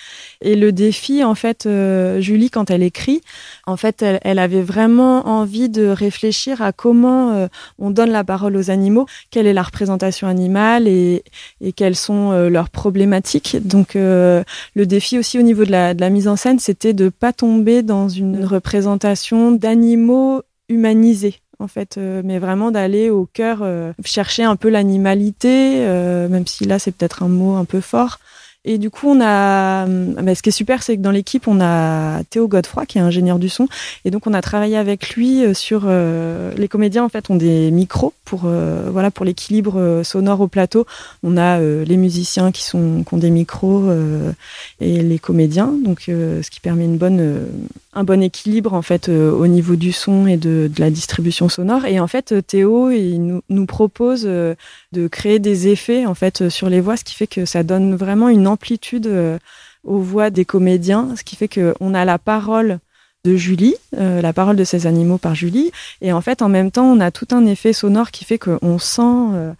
[0.42, 3.20] Et le défi en fait, euh, Julie quand elle écrit,
[3.66, 7.48] en fait elle, avait vraiment envie de réfléchir à comment euh,
[7.80, 11.24] on donne la parole aux animaux, quelle est la représentation animale et
[11.60, 13.56] et quelles sont euh, leurs problématiques.
[13.64, 14.42] Donc euh,
[14.74, 17.32] le défi aussi au niveau de la, de la mise en scène, c'était de pas
[17.32, 23.92] tomber dans une représentation d'animaux humanisés en fait, euh, mais vraiment d'aller au cœur, euh,
[24.04, 28.18] chercher un peu l'animalité, euh, même si là c'est peut-être un mot un peu fort.
[28.66, 31.60] Et du coup, on a, bah, ce qui est super, c'est que dans l'équipe, on
[31.62, 33.68] a Théo Godefroy, qui est ingénieur du son,
[34.04, 37.02] et donc on a travaillé avec lui euh, sur euh, les comédiens.
[37.02, 40.84] En fait, ont des micros pour, euh, voilà, pour l'équilibre euh, sonore au plateau.
[41.22, 44.30] On a euh, les musiciens qui sont, qui ont des micros euh,
[44.80, 47.46] et les comédiens, donc euh, ce qui permet une bonne, euh,
[47.94, 51.48] un bon équilibre en fait euh, au niveau du son et de, de la distribution
[51.48, 51.86] sonore.
[51.86, 54.54] Et en fait, euh, Théo, il nous, nous propose euh,
[54.92, 57.62] de créer des effets en fait euh, sur les voix, ce qui fait que ça
[57.62, 59.38] donne vraiment une amplitude euh,
[59.84, 62.78] aux voix des comédiens, ce qui fait que on a la parole
[63.24, 66.70] de Julie, euh, la parole de ces animaux par Julie, et en fait en même
[66.70, 69.02] temps on a tout un effet sonore qui fait qu'on sent,
[69.34, 69.52] euh,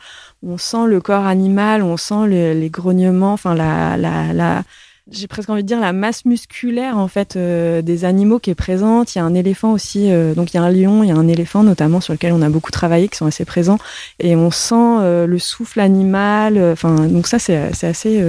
[0.43, 4.65] on sent le corps animal, on sent le- les grognements, enfin la,
[5.11, 9.15] j'ai presque envie de dire la masse musculaire en fait des animaux qui est présente.
[9.15, 11.17] Il y a un éléphant aussi, donc il y a un lion, il y a
[11.17, 13.79] un éléphant notamment sur lequel on a beaucoup travaillé, qui sont assez présents,
[14.21, 16.53] et on sent le souffle animal.
[16.73, 18.23] Enfin, donc ça c'est assez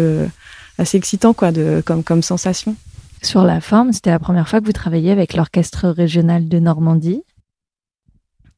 [0.77, 2.75] assez excitant quoi de comme comme sensation.
[3.21, 7.23] Sur la forme, c'était la première fois que vous travailliez avec l'orchestre régional de Normandie.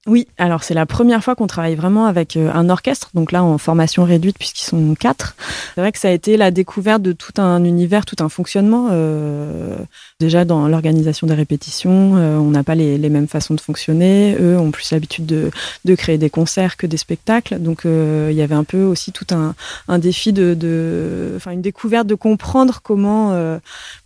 [0.06, 3.42] Oui, alors c'est la première fois qu'on travaille vraiment avec euh, un orchestre, donc là
[3.42, 5.34] en formation réduite puisqu'ils sont quatre.
[5.74, 8.90] C'est vrai que ça a été la découverte de tout un univers, tout un fonctionnement.
[8.92, 9.78] euh,
[10.20, 14.36] déjà dans l'organisation des répétitions, euh, on n'a pas les, mêmes façons de fonctionner.
[14.42, 18.56] Eux ont plus l'habitude de, créer des concerts que des spectacles, donc il y avait
[18.56, 19.56] un peu aussi tout un,
[19.88, 23.30] un défi de, enfin une découverte de comprendre comment,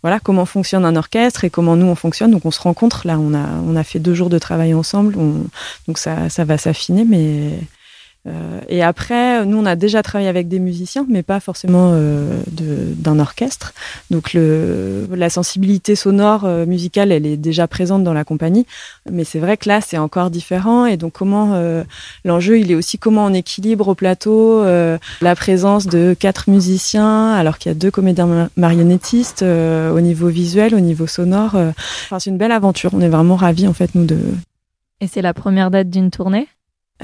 [0.02, 2.30] voilà, comment fonctionne un orchestre et comment nous on fonctionne.
[2.30, 5.16] Donc on se rencontre là, on a fait deux jours de travail ensemble.
[5.88, 7.58] Donc ça, ça va s'affiner, mais
[8.26, 12.42] Euh, et après, nous, on a déjà travaillé avec des musiciens, mais pas forcément euh,
[13.04, 13.72] d'un orchestre.
[14.10, 18.66] Donc, le, la sensibilité sonore euh, musicale, elle est déjà présente dans la compagnie.
[19.10, 20.84] Mais c'est vrai que là, c'est encore différent.
[20.84, 21.84] Et donc, comment euh,
[22.24, 27.32] l'enjeu, il est aussi comment on équilibre au plateau euh, la présence de quatre musiciens,
[27.32, 31.54] alors qu'il y a deux comédiens ma- marionnettistes au niveau visuel, au niveau sonore.
[31.54, 32.90] Enfin, c'est une belle aventure.
[32.92, 34.18] On est vraiment ravis, en fait, nous, de,
[35.00, 36.48] Et c'est la première date d'une tournée?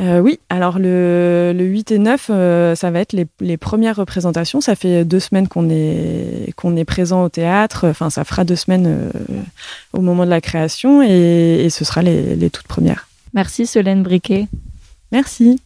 [0.01, 3.95] Euh, oui, alors le, le 8 et 9, euh, ça va être les, les premières
[3.95, 4.61] représentations.
[4.61, 7.87] Ça fait deux semaines qu'on est, qu'on est présent au théâtre.
[7.89, 9.11] Enfin, ça fera deux semaines euh,
[9.93, 13.07] au moment de la création et, et ce sera les, les toutes premières.
[13.35, 14.49] Merci Solène Briquet.
[15.13, 15.61] Merci.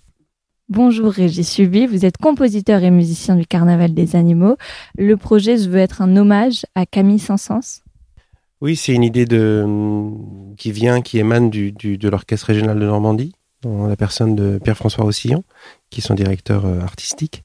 [0.69, 4.59] Bonjour Régis Subi, vous êtes compositeur et musicien du Carnaval des animaux.
[4.99, 7.81] Le projet se veut être un hommage à Camille Saint-Saëns.
[8.61, 9.65] Oui, c'est une idée de,
[10.57, 14.59] qui vient, qui émane du, du- de l'Orchestre régional de Normandie, dans la personne de
[14.59, 15.45] Pierre-François Rossillon,
[15.91, 17.45] qui est son directeur euh, artistique.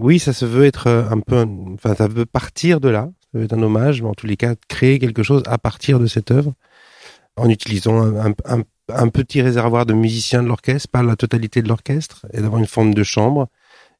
[0.00, 1.44] Oui, ça se veut être euh, un peu,
[1.74, 4.36] enfin, ça veut partir de là, ça veut être un hommage, mais en tous les
[4.36, 6.52] cas, créer quelque chose à partir de cette œuvre,
[7.36, 8.14] en utilisant
[8.88, 12.66] un petit réservoir de musiciens de l'orchestre, pas la totalité de l'orchestre, et d'avoir une
[12.66, 13.48] forme de chambre,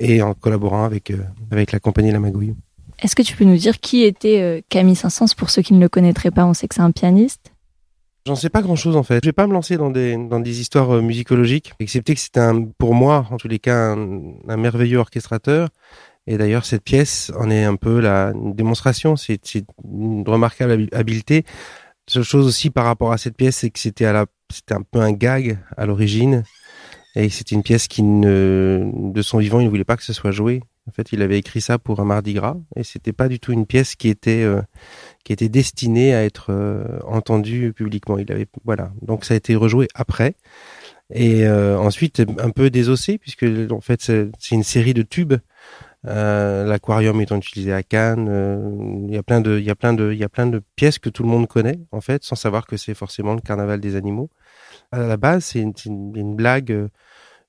[0.01, 1.19] et en collaborant avec, euh,
[1.51, 2.55] avec la compagnie La Magouille.
[3.03, 5.81] Est-ce que tu peux nous dire qui était euh, Camille Saint-Saëns pour ceux qui ne
[5.81, 6.47] le connaîtraient pas?
[6.47, 7.53] On sait que c'est un pianiste.
[8.27, 9.19] J'en sais pas grand chose en fait.
[9.25, 12.95] Je vais pas me lancer dans des, histoires euh, musicologiques, excepté que c'est un, pour
[12.95, 15.71] moi, en tous les cas, un, merveilleux orchestrateur.
[16.29, 19.17] Et d'ailleurs, cette pièce en est un peu la démonstration.
[19.17, 19.41] C'est
[19.85, 21.45] une remarquable habi- habileté.
[22.09, 24.27] Seule chose aussi par rapport à cette pièce, c'est que c'était un
[24.89, 26.45] peu un gag à l'origine.
[27.17, 30.31] Et c'était une pièce qui de son vivant, il ne voulait pas que ce soit
[30.31, 30.63] joué.
[30.89, 33.53] En fait, il avait écrit ça pour un Mardi Gras, et c'était pas du tout
[33.53, 34.61] une pièce qui était euh,
[35.25, 38.19] qui était destinée à être euh, entendue publiquement.
[38.19, 40.35] Il avait voilà, donc ça a été rejoué après,
[41.15, 45.35] et euh, ensuite un peu désossé puisque en fait c'est une série de tubes.
[46.05, 49.77] Euh, L'aquarium étant utilisé à Cannes, euh, il y a plein de il y a
[49.77, 52.25] plein de il y a plein de pièces que tout le monde connaît en fait,
[52.25, 54.29] sans savoir que c'est forcément le carnaval des animaux.
[54.91, 56.89] À la base, c'est une, une, une blague.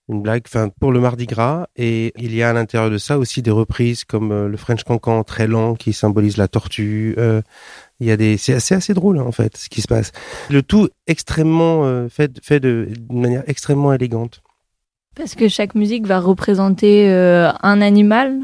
[0.10, 1.68] Une blague enfin pour le Mardi Gras.
[1.76, 4.84] Et il y a à l'intérieur de ça aussi des reprises comme euh, le French
[4.84, 7.42] Cancan très lent qui symbolise la tortue euh,
[8.00, 10.12] il y a des c'est assez assez drôle hein, en fait ce qui se passe.
[10.50, 14.42] Le tout extrêmement euh, fait fait de d'une manière extrêmement élégante.
[15.16, 18.40] Parce que chaque musique va représenter un animal?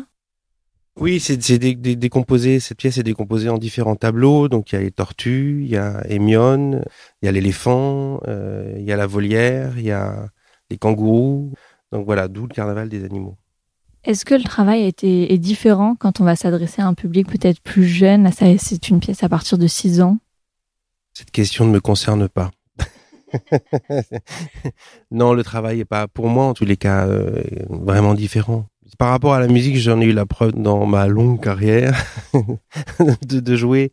[1.00, 2.60] oui c'est c'est dé- dé- décomposé.
[2.60, 4.48] Cette pièce est décomposée en différents tableaux.
[4.50, 6.84] Donc il y a les tortues il y a Émione
[7.22, 10.30] il y a l'éléphant il y a la volière il y a
[10.70, 11.54] les kangourous
[11.92, 13.36] donc voilà d'où le carnaval des animaux
[14.04, 17.86] Est-ce que le travail est différent quand on va s'adresser à un public peut-être plus
[17.86, 18.30] jeune?
[18.58, 20.18] C'est une pièce à partir de 6 ans.
[21.14, 22.52] Cette question ne me concerne pas.
[25.12, 28.66] non, le travail est pas, pour moi en tous les cas, euh, vraiment différent.
[28.98, 31.94] Par rapport à la musique, j'en ai eu la preuve dans ma longue carrière
[33.28, 33.92] de, de jouer,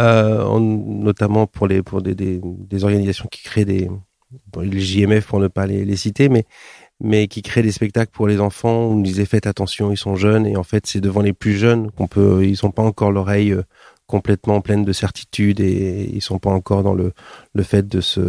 [0.00, 3.90] euh, en- notamment pour les pour des, des, des organisations qui créent des
[4.60, 6.44] les JMF pour ne pas les, citer, mais
[7.00, 8.86] mais qui créent des spectacles pour les enfants.
[8.86, 11.56] où On disait faites attention, ils sont jeunes et en fait c'est devant les plus
[11.56, 13.62] jeunes qu'on peut, ils sont pas encore l'oreille euh,
[14.08, 17.12] complètement pleine de certitude et ils sont pas encore dans le
[17.54, 18.20] le fait de se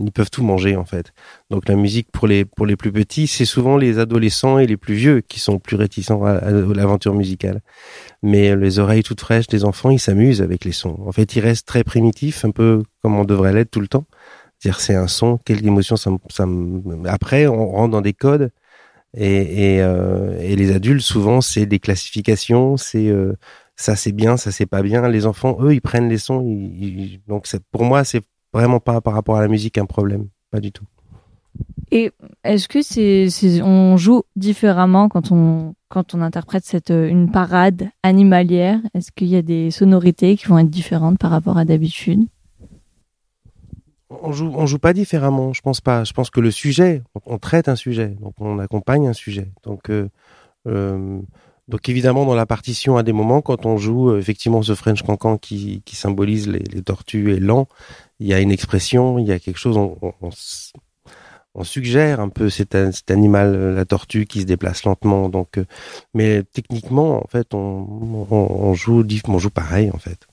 [0.00, 1.12] ils peuvent tout manger en fait.
[1.50, 4.76] Donc la musique pour les pour les plus petits, c'est souvent les adolescents et les
[4.76, 7.60] plus vieux qui sont plus réticents à, à l'aventure musicale.
[8.22, 10.98] Mais les oreilles toutes fraîches des enfants, ils s'amusent avec les sons.
[11.06, 14.06] En fait, ils restent très primitifs, un peu comme on devrait l'être tout le temps.
[14.58, 16.44] C'est-à-dire c'est un son, quelle émotion ça, ça
[17.06, 18.50] après on rentre dans des codes
[19.16, 23.34] et et, euh, les adultes souvent c'est des classifications, c'est euh,
[23.76, 25.08] ça c'est bien, ça c'est pas bien.
[25.08, 26.42] Les enfants, eux, ils prennent les sons.
[27.28, 30.72] donc pour moi, c'est vraiment pas par rapport à la musique un problème, pas du
[30.72, 30.84] tout.
[31.92, 32.10] Et
[32.42, 37.30] est-ce que c'est, c'est- on joue différemment quand on quand on interprète cette euh, une
[37.30, 38.80] parade animalière?
[38.92, 42.26] Est-ce qu'il y a des sonorités qui vont être différentes par rapport à d'habitude?
[44.08, 45.52] On joue, on joue pas différemment.
[45.52, 46.04] Je pense pas.
[46.04, 49.50] Je pense que le sujet, on, traite un sujet, donc on accompagne un sujet.
[49.64, 50.08] Donc euh,
[50.68, 51.20] euh,
[51.68, 55.02] donc évidemment dans la partition à des moments quand on joue euh, effectivement ce French
[55.02, 57.66] Cancan qui, qui symbolise les, les tortues et l'an,
[58.20, 59.76] il y a une expression, il y a quelque chose.
[59.76, 60.30] On, on,
[61.56, 65.30] on suggère un peu cet, cet animal, euh, la tortue, qui se déplace lentement.
[65.30, 65.64] Donc, euh,
[66.12, 70.26] mais techniquement, en fait, on, joue, on joue pareil, en fait.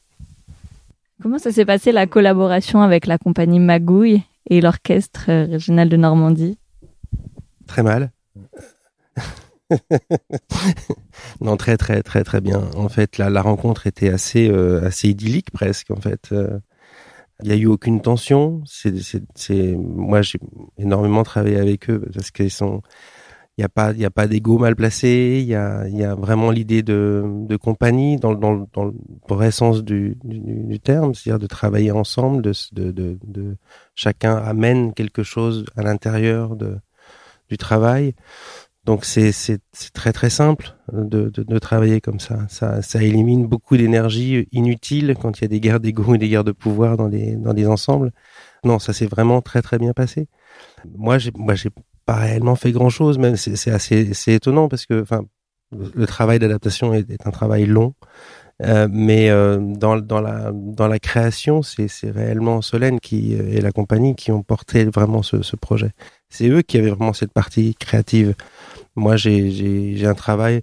[1.23, 5.95] Comment ça s'est passé la collaboration avec la compagnie Magouille et l'orchestre euh, régional de
[5.95, 6.57] Normandie?
[7.65, 8.11] Très mal.
[11.39, 12.69] non, très très très très bien.
[12.75, 15.91] En fait, la, rencontre était assez euh, assez idyllique presque.
[15.91, 16.59] En fait, Euh,
[17.41, 18.61] il y a eu aucune tension.
[18.65, 20.39] C'est moi j'ai
[20.77, 22.81] énormément travaillé avec eux parce qu'ils sont
[23.57, 25.39] il n'y a pas, y a pas d'ego mal placé.
[25.41, 28.93] Il y a, y a vraiment l'idée de, de compagnie dans, dans, dans le
[29.29, 33.55] vrai sens du, du, terme, c'est-à-dire de travailler ensemble, de, de, de,
[33.93, 36.77] chacun amène quelque chose à l'intérieur de,
[37.49, 38.15] du travail.
[38.85, 39.61] Donc c'est c'est
[39.93, 42.45] très très simple de, de, travailler comme ça.
[42.49, 46.27] Ça, ça élimine beaucoup d'énergie inutile quand il y a des guerres d'ego et des
[46.27, 48.11] guerres de pouvoir dans les dans des ensembles.
[48.65, 50.27] Non, ça s'est vraiment très très bien passé.
[50.97, 51.31] Moi j'ai
[52.05, 55.23] pas réellement fait grand chose, même c'est assez c'est étonnant parce que enfin
[55.95, 57.93] le travail d'adaptation est, un travail long.
[58.61, 63.71] Euh, mais euh, dans, dans, la, dans la création, c'est réellement Solène qui, et la
[63.71, 65.91] compagnie qui ont porté vraiment ce, projet.
[66.29, 68.35] C'est eux qui avaient vraiment cette partie créative.
[68.95, 70.61] Moi, j'ai un travail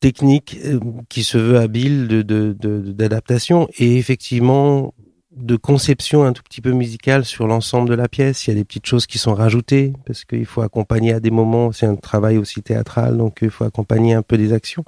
[0.00, 4.94] technique euh, qui se veut habile d'adaptation de, et effectivement
[5.38, 8.46] de conception un tout petit peu musicale sur l'ensemble de la pièce.
[8.46, 11.30] Il y a des petites choses qui sont rajoutées parce qu'il faut accompagner à des
[11.30, 11.72] moments.
[11.72, 14.84] C'est un travail aussi théâtral, donc il faut accompagner un peu des actions.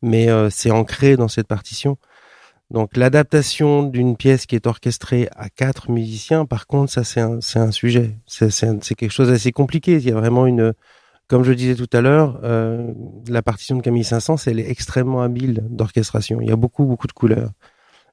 [0.00, 1.96] Mais euh, c'est ancré dans cette partition.
[2.70, 7.38] Donc l'adaptation d'une pièce qui est orchestrée à quatre musiciens, par contre, ça c'est un,
[7.54, 8.16] un sujet.
[8.26, 9.96] C'est quelque chose d'assez compliqué.
[9.96, 10.72] Il y a vraiment une
[11.28, 12.92] comme je disais tout à l'heure, euh,
[13.26, 16.42] la partition de Camille Saint-Saëns, elle est extrêmement habile d'orchestration.
[16.42, 17.52] Il y a beaucoup, beaucoup de couleurs.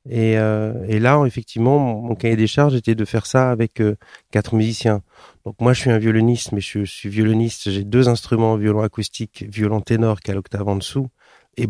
[0.07, 3.95] Et, euh, et là, effectivement, mon, cahier des charges était de faire ça avec euh,
[4.31, 5.01] quatre musiciens.
[5.45, 7.69] Donc moi, je suis un violoniste, mais je, suis violoniste.
[7.69, 11.09] J'ai deux instruments, violon acoustique, violon ténor, qui a l'octave en dessous
[11.59, 11.67] et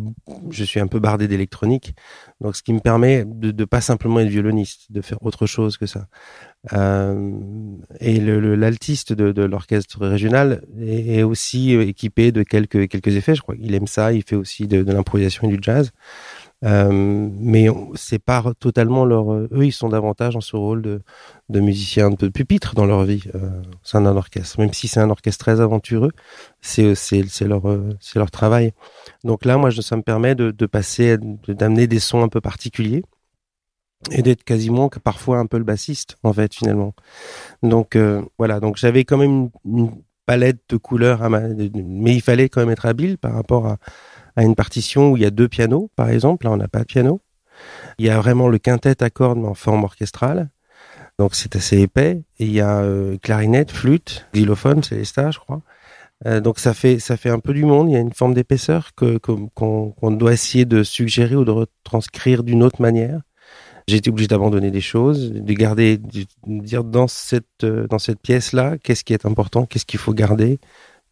[0.51, 1.95] je suis un peu bardé d'électronique,
[2.41, 5.77] donc ce qui me permet de, de pas simplement être violoniste, de faire autre chose
[5.77, 6.07] que ça.
[6.73, 7.31] Euh,
[7.99, 13.35] et l'altiste de, l'orchestre régional est, aussi équipé de quelques effets.
[13.35, 14.11] Je crois qu'il aime ça.
[14.11, 15.91] Il fait aussi de l'improvisation et du jazz.
[16.65, 19.31] Euh, mais c'est pas totalement leur.
[19.31, 21.01] Eux, ils sont davantage dans ce rôle de,
[21.47, 24.59] de musiciens de pupitre dans leur vie euh, au sein d'un orchestre.
[24.59, 26.11] Même si c'est un orchestre très aventureux,
[26.61, 27.63] c'est c'est c'est leur
[28.01, 28.73] c'est leur travail.
[29.23, 33.03] Donc là, moi, ça me permet de, de passer, d'amener des sons un peu particuliers
[34.11, 36.93] et d'être quasiment parfois un peu le bassiste en fait finalement.
[37.63, 39.91] Donc euh, voilà, donc j'avais quand même une, une,
[40.25, 41.39] palette de couleurs, à ma...
[41.39, 43.77] mais il fallait quand même être habile par rapport à
[44.35, 46.45] à une partition où il y a deux pianos, par exemple.
[46.45, 47.21] Là, on n'a pas de piano.
[47.97, 50.49] Il y a vraiment le quintet à cordes, mais en forme orchestrale.
[51.17, 52.23] Donc, c'est assez épais.
[52.39, 55.61] Et il y a euh, clarinette, flûte, xylophone, stages, je crois.
[56.25, 57.89] Euh, donc, ça fait, ça fait un peu du monde.
[57.89, 62.63] Il y a une forme d'épaisseur qu'on doit essayer de suggérer ou de retranscrire d'une
[62.63, 63.21] autre manière.
[63.89, 68.21] J'ai été obligé d'abandonner des choses, de garder, de dire dans cette, euh, dans cette
[68.21, 70.59] pièce-là, qu'est-ce qui est important, qu'est-ce qu'il faut garder,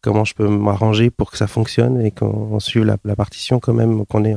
[0.00, 3.74] comment je peux m'arranger pour que ça fonctionne et qu'on suive la, la, partition quand
[3.74, 4.36] même, qu'on ait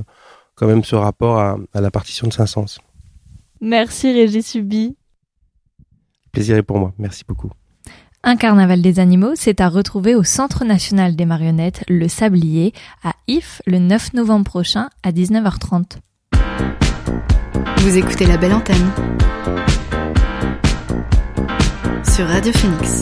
[0.55, 2.79] quand même ce rapport à, à la partition de Saint-Saëns.
[3.61, 4.95] Merci Régis Subi.
[6.31, 6.93] Plaisir est pour moi.
[6.97, 7.51] Merci beaucoup.
[8.23, 12.71] Un carnaval des animaux, c'est à retrouver au Centre national des marionnettes, le Sablier,
[13.03, 15.97] à If, le 9 novembre prochain à 19h30.
[17.77, 18.91] Vous écoutez la belle antenne
[22.03, 23.01] sur Radio Phoenix.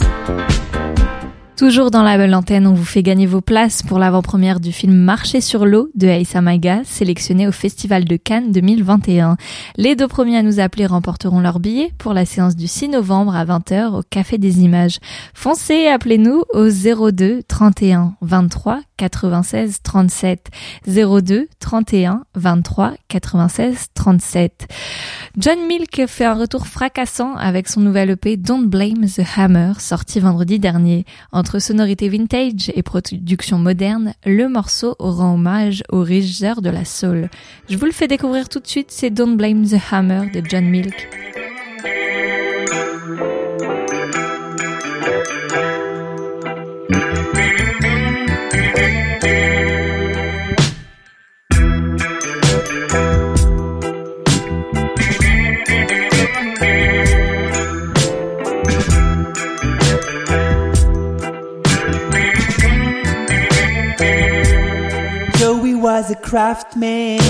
[1.60, 4.94] Toujours dans la belle antenne, on vous fait gagner vos places pour l'avant-première du film
[4.94, 6.40] Marcher sur l'eau de Aïssa
[6.84, 9.36] sélectionné au Festival de Cannes 2021.
[9.76, 13.36] Les deux premiers à nous appeler remporteront leur billet pour la séance du 6 novembre
[13.36, 15.00] à 20h au Café des Images.
[15.34, 20.48] Foncez, appelez-nous au 02 31 23 96 37
[20.86, 24.66] 02 31 23 96 37.
[25.36, 30.20] John Milk fait un retour fracassant avec son nouvel EP Don't Blame the Hammer sorti
[30.20, 31.04] vendredi dernier.
[31.58, 37.28] Sonorité vintage et production moderne, le morceau rend hommage aux régisseurs de la soul.
[37.68, 40.66] Je vous le fais découvrir tout de suite, c'est Don't Blame the Hammer de John
[40.66, 41.08] Milk.
[65.92, 67.20] Was a craftsman.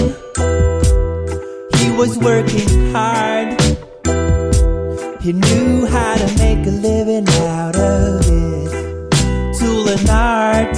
[1.79, 3.59] He was working hard.
[5.23, 9.11] He knew how to make a living out of it.
[9.59, 10.75] Tool and art.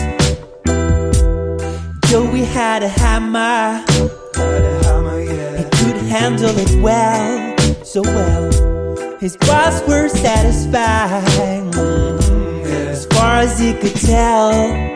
[2.06, 3.82] Joey had a hammer.
[5.58, 9.18] He could handle it well, so well.
[9.18, 11.74] His boss were satisfied,
[12.94, 14.91] as far as he could tell.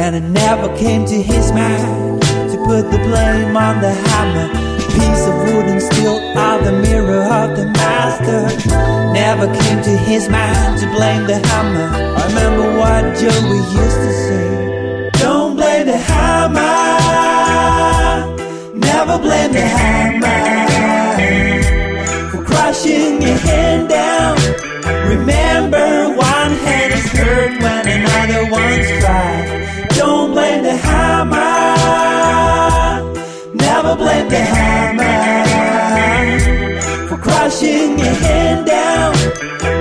[0.00, 4.48] And it never came to his mind to put the blame on the hammer.
[4.94, 8.46] Piece of wood and steel are the mirror of the master.
[9.12, 11.90] Never came to his mind to blame the hammer.
[12.16, 15.10] I remember what Joey used to say.
[15.20, 16.68] Don't blame the hammer.
[18.78, 21.18] Never blame the hammer
[22.30, 24.36] for crushing your hand down.
[25.08, 27.47] Remember, one hand is hurt
[33.54, 35.08] Never blame the hammer
[37.08, 39.14] for crushing your hand down.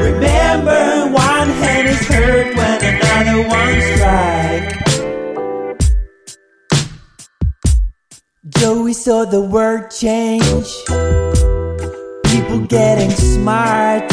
[0.02, 5.00] Remember, one hand is hurt when another one strikes.
[8.60, 10.70] Joey saw the world change.
[12.32, 14.10] People getting smart.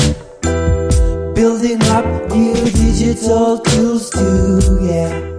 [1.35, 5.34] Building up new digital tools too, yeah.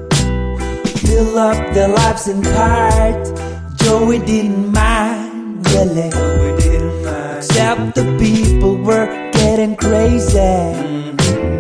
[1.06, 3.32] Fill up their lives in cards.
[3.82, 6.10] Joey didn't mind, really.
[7.38, 10.38] Except the people were getting crazy.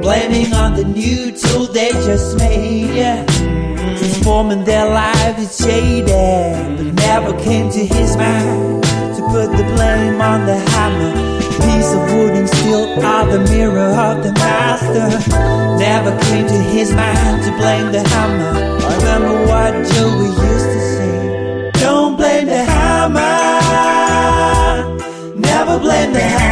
[0.01, 2.95] Blaming on the new tool they just made.
[2.95, 3.25] yeah.
[3.97, 6.05] Transforming their lives, it's shady.
[6.77, 8.83] But never came to his mind
[9.15, 11.44] to put the blame on the hammer.
[11.63, 15.07] Piece of wood and steel are the mirror of the master.
[15.77, 18.53] Never came to his mind to blame the hammer.
[18.85, 21.71] I remember what Joey used to say.
[21.81, 23.35] Don't blame the hammer.
[25.35, 26.44] Never blame the hammer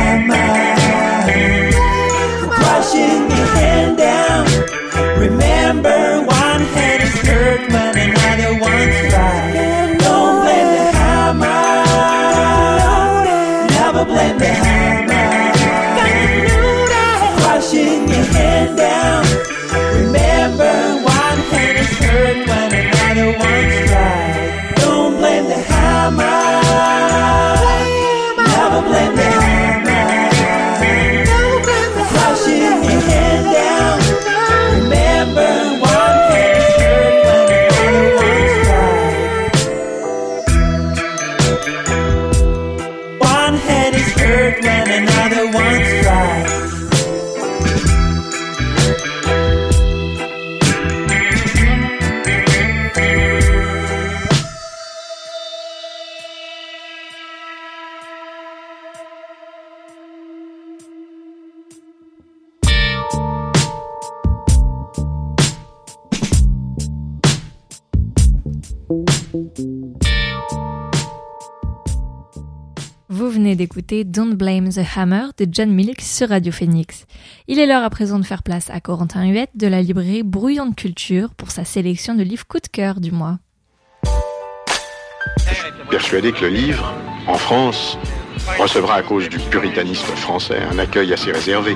[73.84, 77.05] d'écouter Don't Blame the Hammer de John Milk sur Radio Phoenix.
[77.47, 80.75] Il est l'heure à présent de faire place à Corentin Huette de la librairie Brouillante
[80.75, 83.39] Culture pour sa sélection de livres coup de cœur du mois.
[85.89, 86.93] Persuadé que le livre,
[87.27, 87.97] en France,
[88.57, 91.75] recevra à cause du puritanisme français un accueil assez réservé.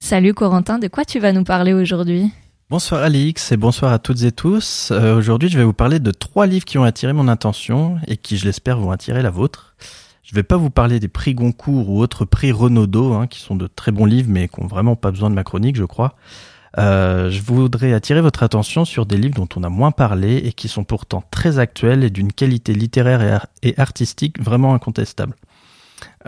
[0.00, 2.32] Salut Corentin, de quoi tu vas nous parler aujourd'hui?
[2.72, 4.88] Bonsoir Alix et bonsoir à toutes et tous.
[4.92, 8.16] Euh, Aujourd'hui, je vais vous parler de trois livres qui ont attiré mon attention et
[8.16, 9.74] qui, je l'espère, vont attirer la vôtre.
[10.22, 13.56] Je vais pas vous parler des prix Goncourt ou autres prix Renaudot, hein, qui sont
[13.56, 16.14] de très bons livres mais qui ont vraiment pas besoin de ma chronique, je crois.
[16.78, 20.54] Euh, je voudrais attirer votre attention sur des livres dont on a moins parlé et
[20.54, 25.36] qui sont pourtant très actuels et d'une qualité littéraire et, ar- et artistique vraiment incontestable.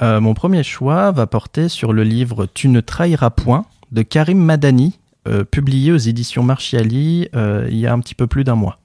[0.02, 4.38] Euh, mon premier choix va porter sur le livre Tu ne trahiras point de Karim
[4.44, 4.98] Madani,
[5.50, 8.78] publié aux éditions Marchiali euh, il y a un petit peu plus d'un mois.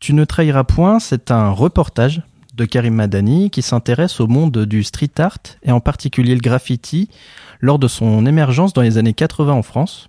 [0.00, 2.22] Tu ne trahiras point, c'est un reportage
[2.54, 7.08] de Karim Madani qui s'intéresse au monde du street art et en particulier le graffiti
[7.60, 10.08] lors de son émergence dans les années 80 en France.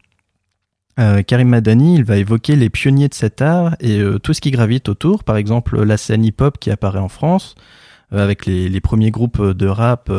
[1.00, 4.42] Euh, Karim Madani, il va évoquer les pionniers de cet art et euh, tout ce
[4.42, 7.56] qui gravite autour, par exemple la scène hip-hop qui apparaît en France,
[8.12, 10.12] euh, avec les premiers groupes de rap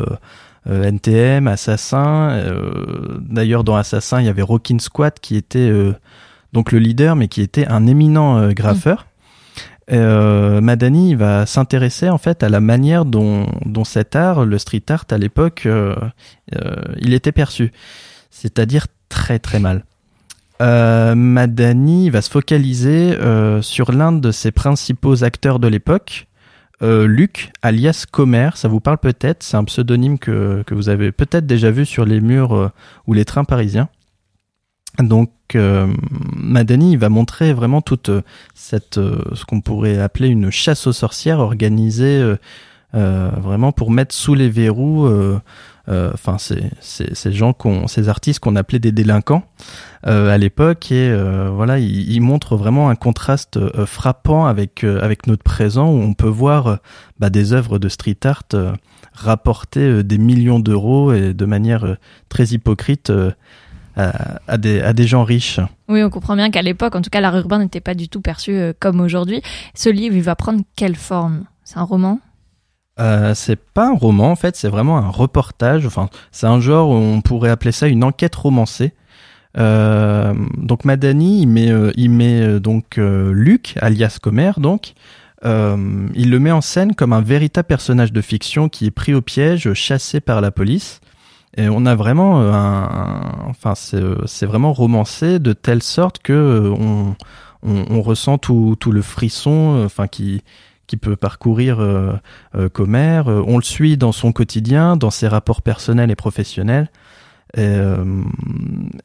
[0.69, 2.31] euh, NTM, Assassin.
[2.31, 5.93] euh, D'ailleurs, dans Assassin, il y avait Rockin' Squad qui était euh,
[6.53, 9.07] donc le leader, mais qui était un éminent euh, graffeur.
[9.93, 14.85] Euh, Madani va s'intéresser en fait à la manière dont, dont cet art, le street
[14.89, 15.97] art à l'époque, euh,
[16.55, 17.73] euh, il était perçu,
[18.31, 19.85] c'est-à-dire très très mal.
[20.63, 26.29] Euh, Madani va se focaliser euh, sur l'un de ses principaux acteurs de l'époque,
[26.83, 31.13] euh, Luc, alias Comer, ça vous parle peut-être, c'est un pseudonyme que, que vous avez
[31.13, 32.71] peut-être déjà vu sur les murs euh,
[33.07, 33.89] ou les trains parisiens.
[34.99, 35.87] Donc euh,
[36.35, 38.23] Madani va montrer vraiment toute euh,
[38.55, 42.35] cette ce qu'on pourrait appeler une chasse aux sorcières organisée
[42.93, 45.09] vraiment pour mettre sous les verrous,
[45.89, 47.55] enfin ces, gens
[47.87, 49.43] ces artistes qu'on appelait des délinquants
[50.07, 54.85] euh, à l'époque et euh, voilà, il, il montre vraiment un contraste euh, frappant avec
[54.85, 56.77] euh, avec notre présent où on peut voir euh,
[57.19, 58.73] bah, des œuvres de street art euh,
[59.13, 61.95] rapporter euh, des millions d'euros et de manière euh,
[62.29, 63.33] très hypocrite euh,
[63.97, 65.61] à, des à des gens riches.
[65.89, 68.23] Oui, on comprend bien qu'à l'époque, en tout cas, l'art urbain n'était pas du tout
[68.23, 69.43] perçu euh, comme aujourd'hui.
[69.75, 71.45] Ce livre, il va prendre quelle forme?
[71.65, 72.19] C'est un roman?
[72.99, 75.87] Euh, c'est pas un roman en fait, c'est vraiment un reportage.
[75.87, 78.95] Enfin, c'est un genre où on pourrait appeler ça une enquête romancée.
[79.59, 84.95] Euh, donc Madani, il met, euh, il met euh, donc euh, Luc, alias Comer, donc
[85.43, 89.23] il le met en scène comme un véritable personnage de fiction qui est pris au
[89.23, 91.01] piège, chassé par la police.
[91.57, 96.71] Et on a vraiment un, enfin c'est vraiment romancé de telle sorte que
[97.63, 100.43] on, ressent tout, tout le frisson, enfin qui
[100.91, 102.15] qui peut parcourir euh,
[102.57, 102.69] euh.
[102.77, 106.91] Euh, On le suit dans son quotidien, dans ses rapports personnels et professionnels.
[107.55, 108.23] Et, euh,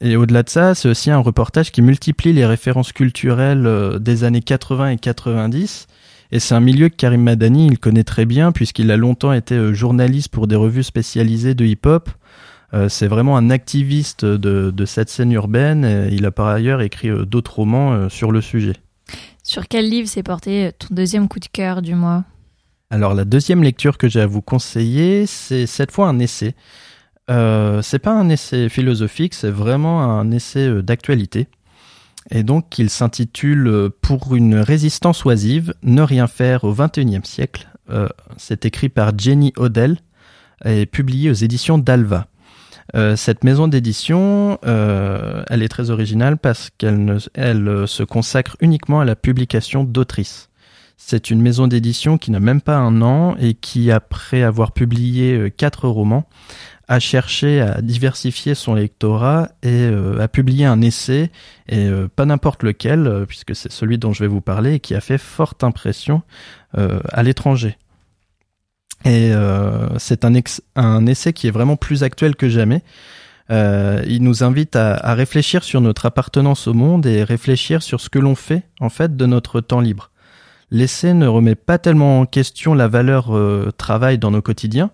[0.01, 4.23] et au-delà de ça, c'est aussi un reportage qui multiplie les références culturelles euh, des
[4.23, 5.85] années 80 et 90.
[6.31, 9.53] Et c'est un milieu que Karim Madani, il connaît très bien puisqu'il a longtemps été
[9.53, 12.09] euh, journaliste pour des revues spécialisées de hip-hop.
[12.73, 15.85] Euh, c'est vraiment un activiste de, de cette scène urbaine.
[15.85, 18.73] Et il a par ailleurs écrit d'autres romans sur le sujet.
[19.55, 22.25] Sur quel livre s'est porté ton deuxième coup de cœur du mois?
[22.89, 26.55] Alors la deuxième lecture que j'ai à vous conseiller, c'est cette fois un essai.
[27.31, 31.47] Euh, c'est pas un essai philosophique, c'est vraiment un essai euh, d'actualité.
[32.31, 37.69] Et donc il s'intitule euh, Pour une résistance oisive, ne rien faire au XXIe siècle.
[37.89, 39.99] Euh, c'est écrit par Jenny Odell
[40.65, 42.27] et publié aux éditions d'Alva.
[42.93, 48.57] Euh, cette maison d'édition, euh, elle est très originale parce qu'elle elle, euh, se consacre
[48.59, 50.49] uniquement à la publication d'autrices.
[50.97, 55.51] C'est une maison d'édition qui n'a même pas un an et qui, après avoir publié
[55.57, 56.25] quatre romans,
[56.87, 61.31] a cherché à diversifier son lectorat et euh, a publié un essai,
[61.67, 65.01] et pas n'importe lequel, puisque c'est celui dont je vais vous parler, et qui a
[65.01, 66.21] fait forte impression
[66.73, 67.77] à l'étranger.
[69.03, 72.81] Et euh, c'est un, essai qui est vraiment plus actuel que jamais.
[73.51, 78.01] Euh, il nous invite à, à réfléchir sur notre appartenance au monde et réfléchir sur
[78.01, 80.09] ce que l'on fait en fait de notre temps libre.
[80.71, 84.89] L'essai ne remet pas tellement en question la valeur euh, travail dans nos quotidiens,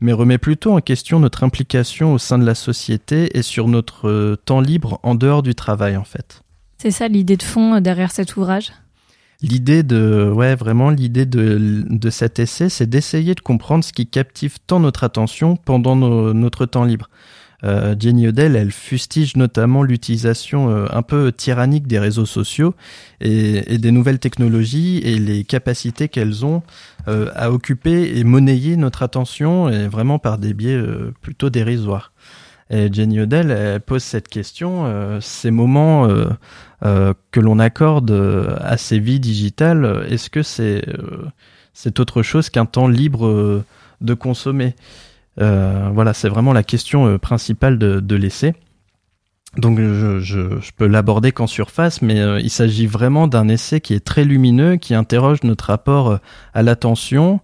[0.00, 4.08] mais remet plutôt en question notre implication au sein de la société et sur notre
[4.08, 6.42] euh, temps libre en dehors du travail en fait.
[6.78, 8.72] C'est ça l'idée de fond euh, derrière cet ouvrage?
[9.42, 14.06] L'idée de, ouais, vraiment, l'idée de, de cet essai, c'est d'essayer de comprendre ce qui
[14.06, 17.10] captive tant notre attention pendant notre temps libre.
[17.64, 22.74] Euh, Jenny Odell, elle fustige notamment l'utilisation euh, un peu tyrannique des réseaux sociaux
[23.20, 26.62] et, et des nouvelles technologies et les capacités qu'elles ont
[27.08, 32.12] euh, à occuper et monnayer notre attention et vraiment par des biais euh, plutôt dérisoires.
[32.68, 36.26] Et Jenny Odell, pose cette question, euh, ces moments euh,
[36.84, 40.84] euh, que l'on accorde euh, à ces vies digitales, est-ce que c'est
[42.00, 43.62] autre chose qu'un temps libre
[44.00, 44.74] de consommer?
[45.38, 48.54] Voilà, c'est vraiment la question principale de, de l'essai.
[49.58, 54.04] Donc je, je, peux l'aborder qu'en surface, mais il s'agit vraiment d'un essai qui est
[54.04, 56.18] très lumineux, qui interroge notre rapport
[56.52, 57.40] à l'attention,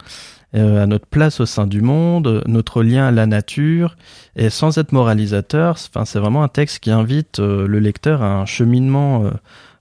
[0.60, 3.96] à notre place au sein du monde, euh, notre lien à la nature,
[4.36, 8.44] et sans être moralisateur, c'est- vraiment un texte qui invite euh, le lecteur à un
[8.46, 9.30] cheminement euh,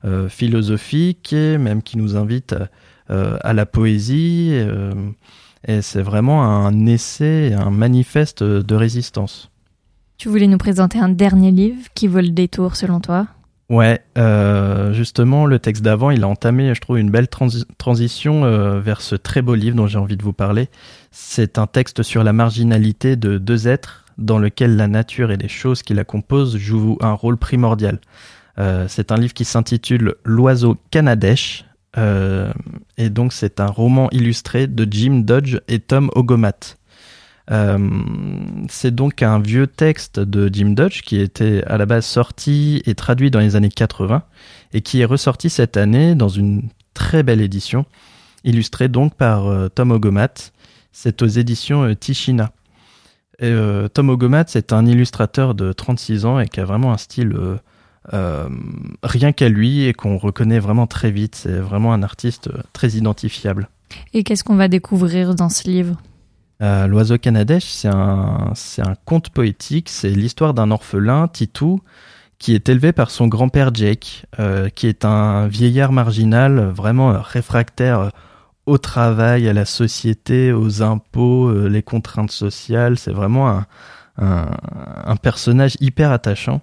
[0.06, 2.68] euh, philosophique et même qui nous invite à,
[3.12, 4.50] euh, à la poésie.
[4.54, 4.94] euh,
[5.68, 9.52] et c'est vraiment un essai, un manifeste de résistance.
[10.18, 13.28] Tu voulais nous présenter un dernier livre qui vaut le détour selon toi?
[13.72, 18.44] Ouais, euh, justement, le texte d'avant, il a entamé, je trouve, une belle transi- transition
[18.44, 20.68] euh, vers ce très beau livre dont j'ai envie de vous parler.
[21.12, 25.48] C'est un texte sur la marginalité de deux êtres dans lequel la nature et les
[25.48, 28.02] choses qui la composent jouent un rôle primordial.
[28.60, 31.64] Euh, c'est un livre qui s'intitule L'oiseau canadèche.
[31.96, 36.76] et donc c'est un roman illustré de Jim Dodge et Tom Ogomat.
[37.52, 37.78] Euh,
[38.70, 42.95] c'est donc un vieux texte de Jim Dodge qui était à la base sorti et
[42.95, 44.24] traduit dans les années 80
[44.74, 47.86] et qui est ressorti cette année dans une très belle édition,
[48.43, 50.52] illustrée donc par euh, Tom Ogomat.
[50.93, 52.52] C'est aux éditions euh, Tichina.
[53.93, 57.36] Tom Ogomat, c'est un illustrateur de 36 ans et qui a vraiment un style
[59.02, 61.34] rien qu'à lui et qu'on reconnaît vraiment très vite.
[61.34, 63.68] C'est vraiment un artiste très identifiable.
[64.14, 65.97] Et qu'est-ce qu'on va découvrir dans ce livre?
[66.62, 68.53] Euh, L'oiseau canadèche, c'est un,
[69.05, 69.89] conte poétique.
[69.89, 71.82] C'est l'histoire d'un orphelin, Titou,
[72.38, 78.12] qui est élevé par son grand-père Jake, euh, qui est un vieillard marginal, vraiment réfractaire
[78.68, 82.97] au travail, à la société, aux impôts, euh, les contraintes sociales.
[82.97, 83.64] C'est vraiment
[84.18, 86.62] un, personnage hyper attachant.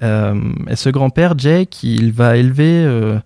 [0.00, 3.20] Et ce grand-père, Jake, il va élever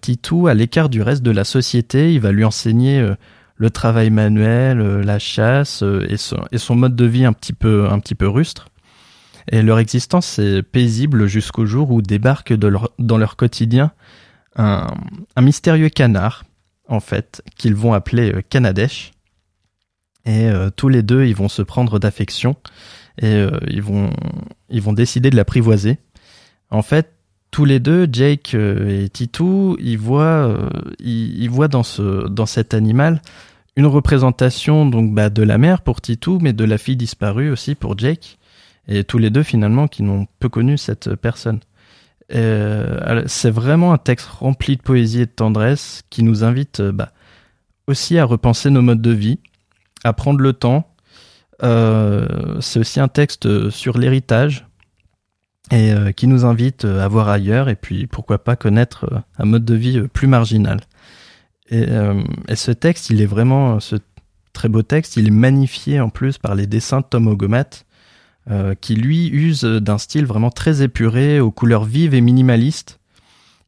[0.00, 2.14] Titou à l'écart du reste de la société.
[2.14, 3.14] Il va lui enseigner
[3.60, 7.86] le travail manuel, euh, la chasse euh, et, son, mode de vie un petit peu,
[8.22, 8.70] rustre.
[9.52, 13.92] Et leur existence est paisible jusqu'au jour où débarque dans leur quotidien
[14.56, 14.86] un,
[15.38, 16.44] mystérieux canard,
[16.88, 19.12] en fait, qu'ils vont appeler euh, Canadesh.
[20.26, 22.54] Et tous les deux, ils vont se prendre d'affection
[23.22, 24.12] et ils, vont,
[24.92, 25.96] décider de l'apprivoiser.
[26.68, 27.14] En fait,
[27.50, 30.54] tous les deux, Jake et Titou, ils voient,
[31.00, 33.22] dans cet animal
[33.80, 37.74] une représentation donc bah, de la mère pour Titou, mais de la fille disparue aussi
[37.74, 38.38] pour Jake.
[38.88, 41.60] Et tous les deux, finalement, qui n'ont peu connu cette personne.
[42.34, 46.92] Euh, c'est vraiment un texte rempli de poésie et de tendresse qui nous invite euh,
[46.92, 47.12] bah,
[47.86, 49.38] aussi à repenser nos modes de vie,
[50.04, 50.86] à prendre le temps.
[51.62, 54.66] Euh, c'est aussi un texte sur l'héritage
[55.72, 59.74] et qui nous invite à voir ailleurs et puis pourquoi pas connaître un mode de
[59.74, 60.80] vie plus marginal.
[61.70, 63.96] Et, euh, et ce texte, il est vraiment ce
[64.52, 67.84] très beau texte, il est magnifié en plus par les dessins de Tom Ogomat,
[68.50, 72.98] euh, qui lui use d'un style vraiment très épuré, aux couleurs vives et minimalistes.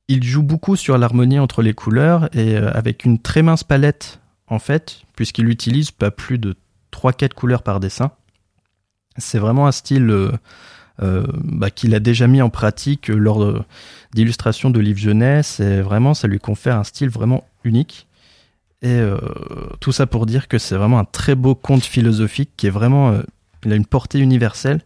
[0.08, 4.20] Il joue beaucoup sur l'harmonie entre les couleurs et euh, avec une très mince palette
[4.48, 6.56] en fait, puisqu'il utilise pas plus de
[6.92, 8.10] 3-4 couleurs par dessin.
[9.16, 10.10] C'est vraiment un style
[11.00, 13.64] euh, bah, qu'il a déjà mis en pratique lors
[14.14, 18.06] d'illustrations de livres jeunesse et vraiment ça lui confère un style vraiment unique.
[18.82, 19.16] Et euh,
[19.80, 23.12] tout ça pour dire que c'est vraiment un très beau conte philosophique qui est vraiment,
[23.12, 23.22] euh,
[23.64, 24.80] il a une portée universelle.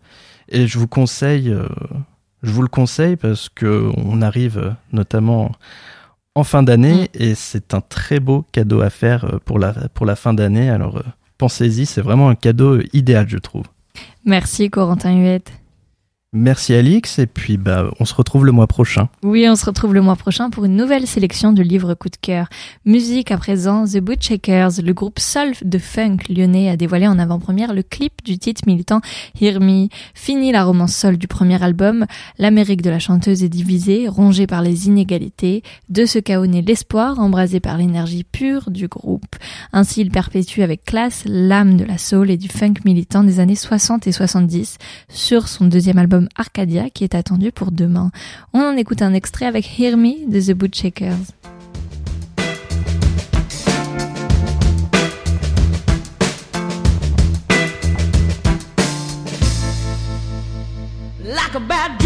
[0.48, 1.52] Et je vous conseille,
[2.44, 5.50] je vous le conseille parce que on arrive notamment
[6.36, 10.14] en fin d'année et c'est un très beau cadeau à faire pour la pour la
[10.14, 10.70] fin d'année.
[10.70, 11.02] Alors
[11.36, 13.64] pensez-y, c'est vraiment un cadeau idéal, je trouve.
[14.24, 15.52] Merci Corentin Huette.
[16.32, 19.08] Merci Alix et puis bah on se retrouve le mois prochain.
[19.22, 22.16] Oui, on se retrouve le mois prochain pour une nouvelle sélection de livres coup de
[22.20, 22.48] cœur.
[22.84, 27.72] Musique à présent, The Bootshakers, le groupe soul de funk lyonnais a dévoilé en avant-première
[27.72, 29.00] le clip du titre militant
[29.40, 29.86] Hear Me.
[30.14, 32.06] Fini la romance soul du premier album,
[32.38, 35.62] l'Amérique de la chanteuse est divisée, rongée par les inégalités.
[35.88, 39.36] De ce chaos naît l'espoir, embrasé par l'énergie pure du groupe.
[39.72, 43.54] Ainsi, il perpétue avec classe l'âme de la soul et du funk militant des années
[43.54, 44.76] 60 et 70
[45.08, 48.10] sur son deuxième album Arcadia qui est attendu pour demain.
[48.52, 51.32] On en écoute un extrait avec Hear Me de The Bootshakers.
[61.36, 62.05] like a bad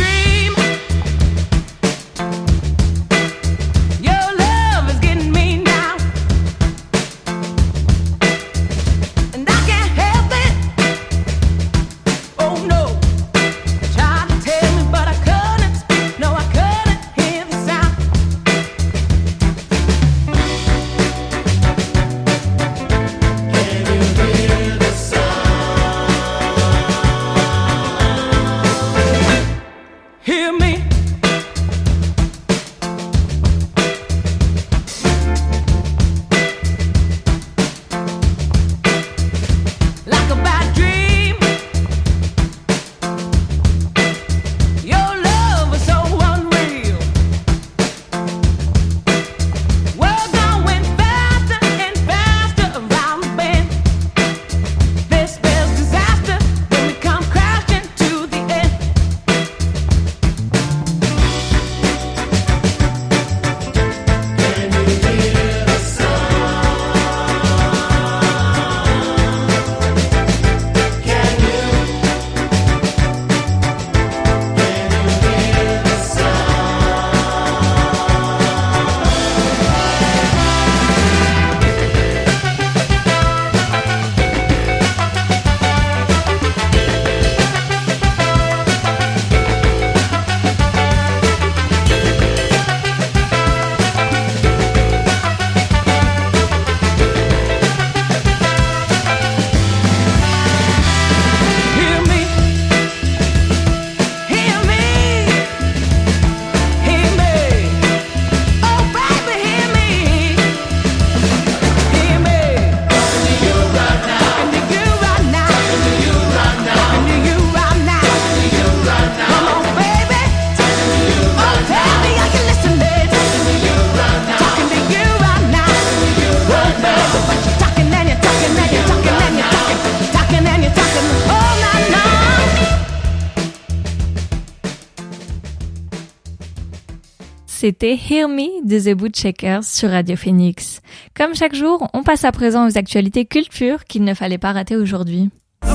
[137.60, 140.80] c'était Hear Me de The Bootcheckers sur Radio Phoenix.
[141.14, 144.76] Comme chaque jour, on passe à présent aux actualités culture qu'il ne fallait pas rater
[144.76, 145.28] aujourd'hui.
[145.62, 145.68] I'm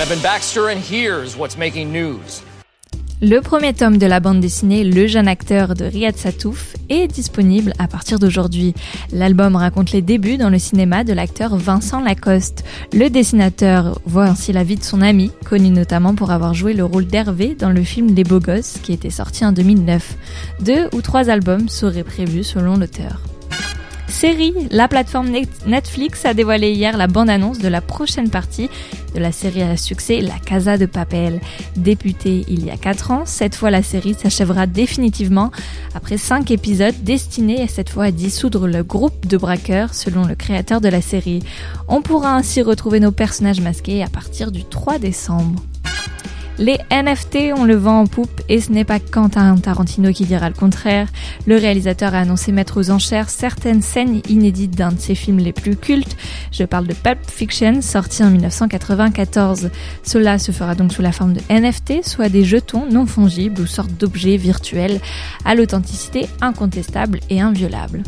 [0.00, 2.42] Evan Baxter, and here's what's making news.
[3.20, 7.72] Le premier tome de la bande dessinée Le jeune acteur de Riyad Satouf est disponible
[7.80, 8.74] à partir d'aujourd'hui.
[9.12, 12.64] L'album raconte les débuts dans le cinéma de l'acteur Vincent Lacoste.
[12.92, 16.84] Le dessinateur voit ainsi la vie de son ami, connu notamment pour avoir joué le
[16.84, 20.14] rôle d'Hervé dans le film Les Beaux Gosses qui était sorti en 2009.
[20.60, 23.20] Deux ou trois albums seraient prévus selon l'auteur.
[24.08, 25.28] Série, la plateforme
[25.66, 28.70] Netflix a dévoilé hier la bande-annonce de la prochaine partie
[29.14, 31.40] de la série à succès La Casa de Papel.
[31.76, 35.50] Débutée il y a 4 ans, cette fois la série s'achèvera définitivement
[35.94, 40.80] après 5 épisodes destinés cette fois à dissoudre le groupe de braqueurs selon le créateur
[40.80, 41.42] de la série.
[41.86, 45.62] On pourra ainsi retrouver nos personnages masqués à partir du 3 décembre.
[46.60, 50.48] Les NFT, ont le vent en poupe et ce n'est pas Quentin Tarantino qui dira
[50.48, 51.06] le contraire.
[51.46, 55.52] Le réalisateur a annoncé mettre aux enchères certaines scènes inédites d'un de ses films les
[55.52, 56.16] plus cultes.
[56.50, 59.70] Je parle de Pulp Fiction, sorti en 1994.
[60.02, 63.66] Cela se fera donc sous la forme de NFT, soit des jetons non fongibles ou
[63.66, 65.00] sortes d'objets virtuels
[65.44, 68.02] à l'authenticité incontestable et inviolable.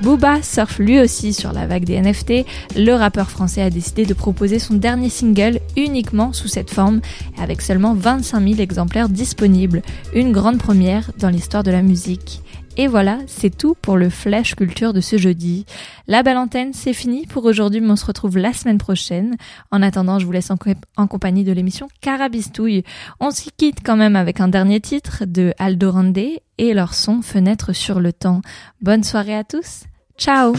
[0.00, 2.44] Booba surfe lui aussi sur la vague des NFT.
[2.76, 7.00] Le rappeur français a décidé de proposer son dernier single uniquement sous cette forme,
[7.38, 9.82] avec seulement 25 000 exemplaires disponibles.
[10.14, 12.42] Une grande première dans l'histoire de la musique.
[12.76, 15.64] Et voilà, c'est tout pour le Flash Culture de ce jeudi.
[16.08, 19.36] La belle antenne, c'est fini pour aujourd'hui, mais on se retrouve la semaine prochaine.
[19.70, 22.82] En attendant, je vous laisse en, compagnie de l'émission Carabistouille.
[23.20, 27.22] On s'y quitte quand même avec un dernier titre de Aldo Randé et leur son
[27.22, 28.42] Fenêtre sur le temps.
[28.80, 29.84] Bonne soirée à tous.
[30.18, 30.54] Ciao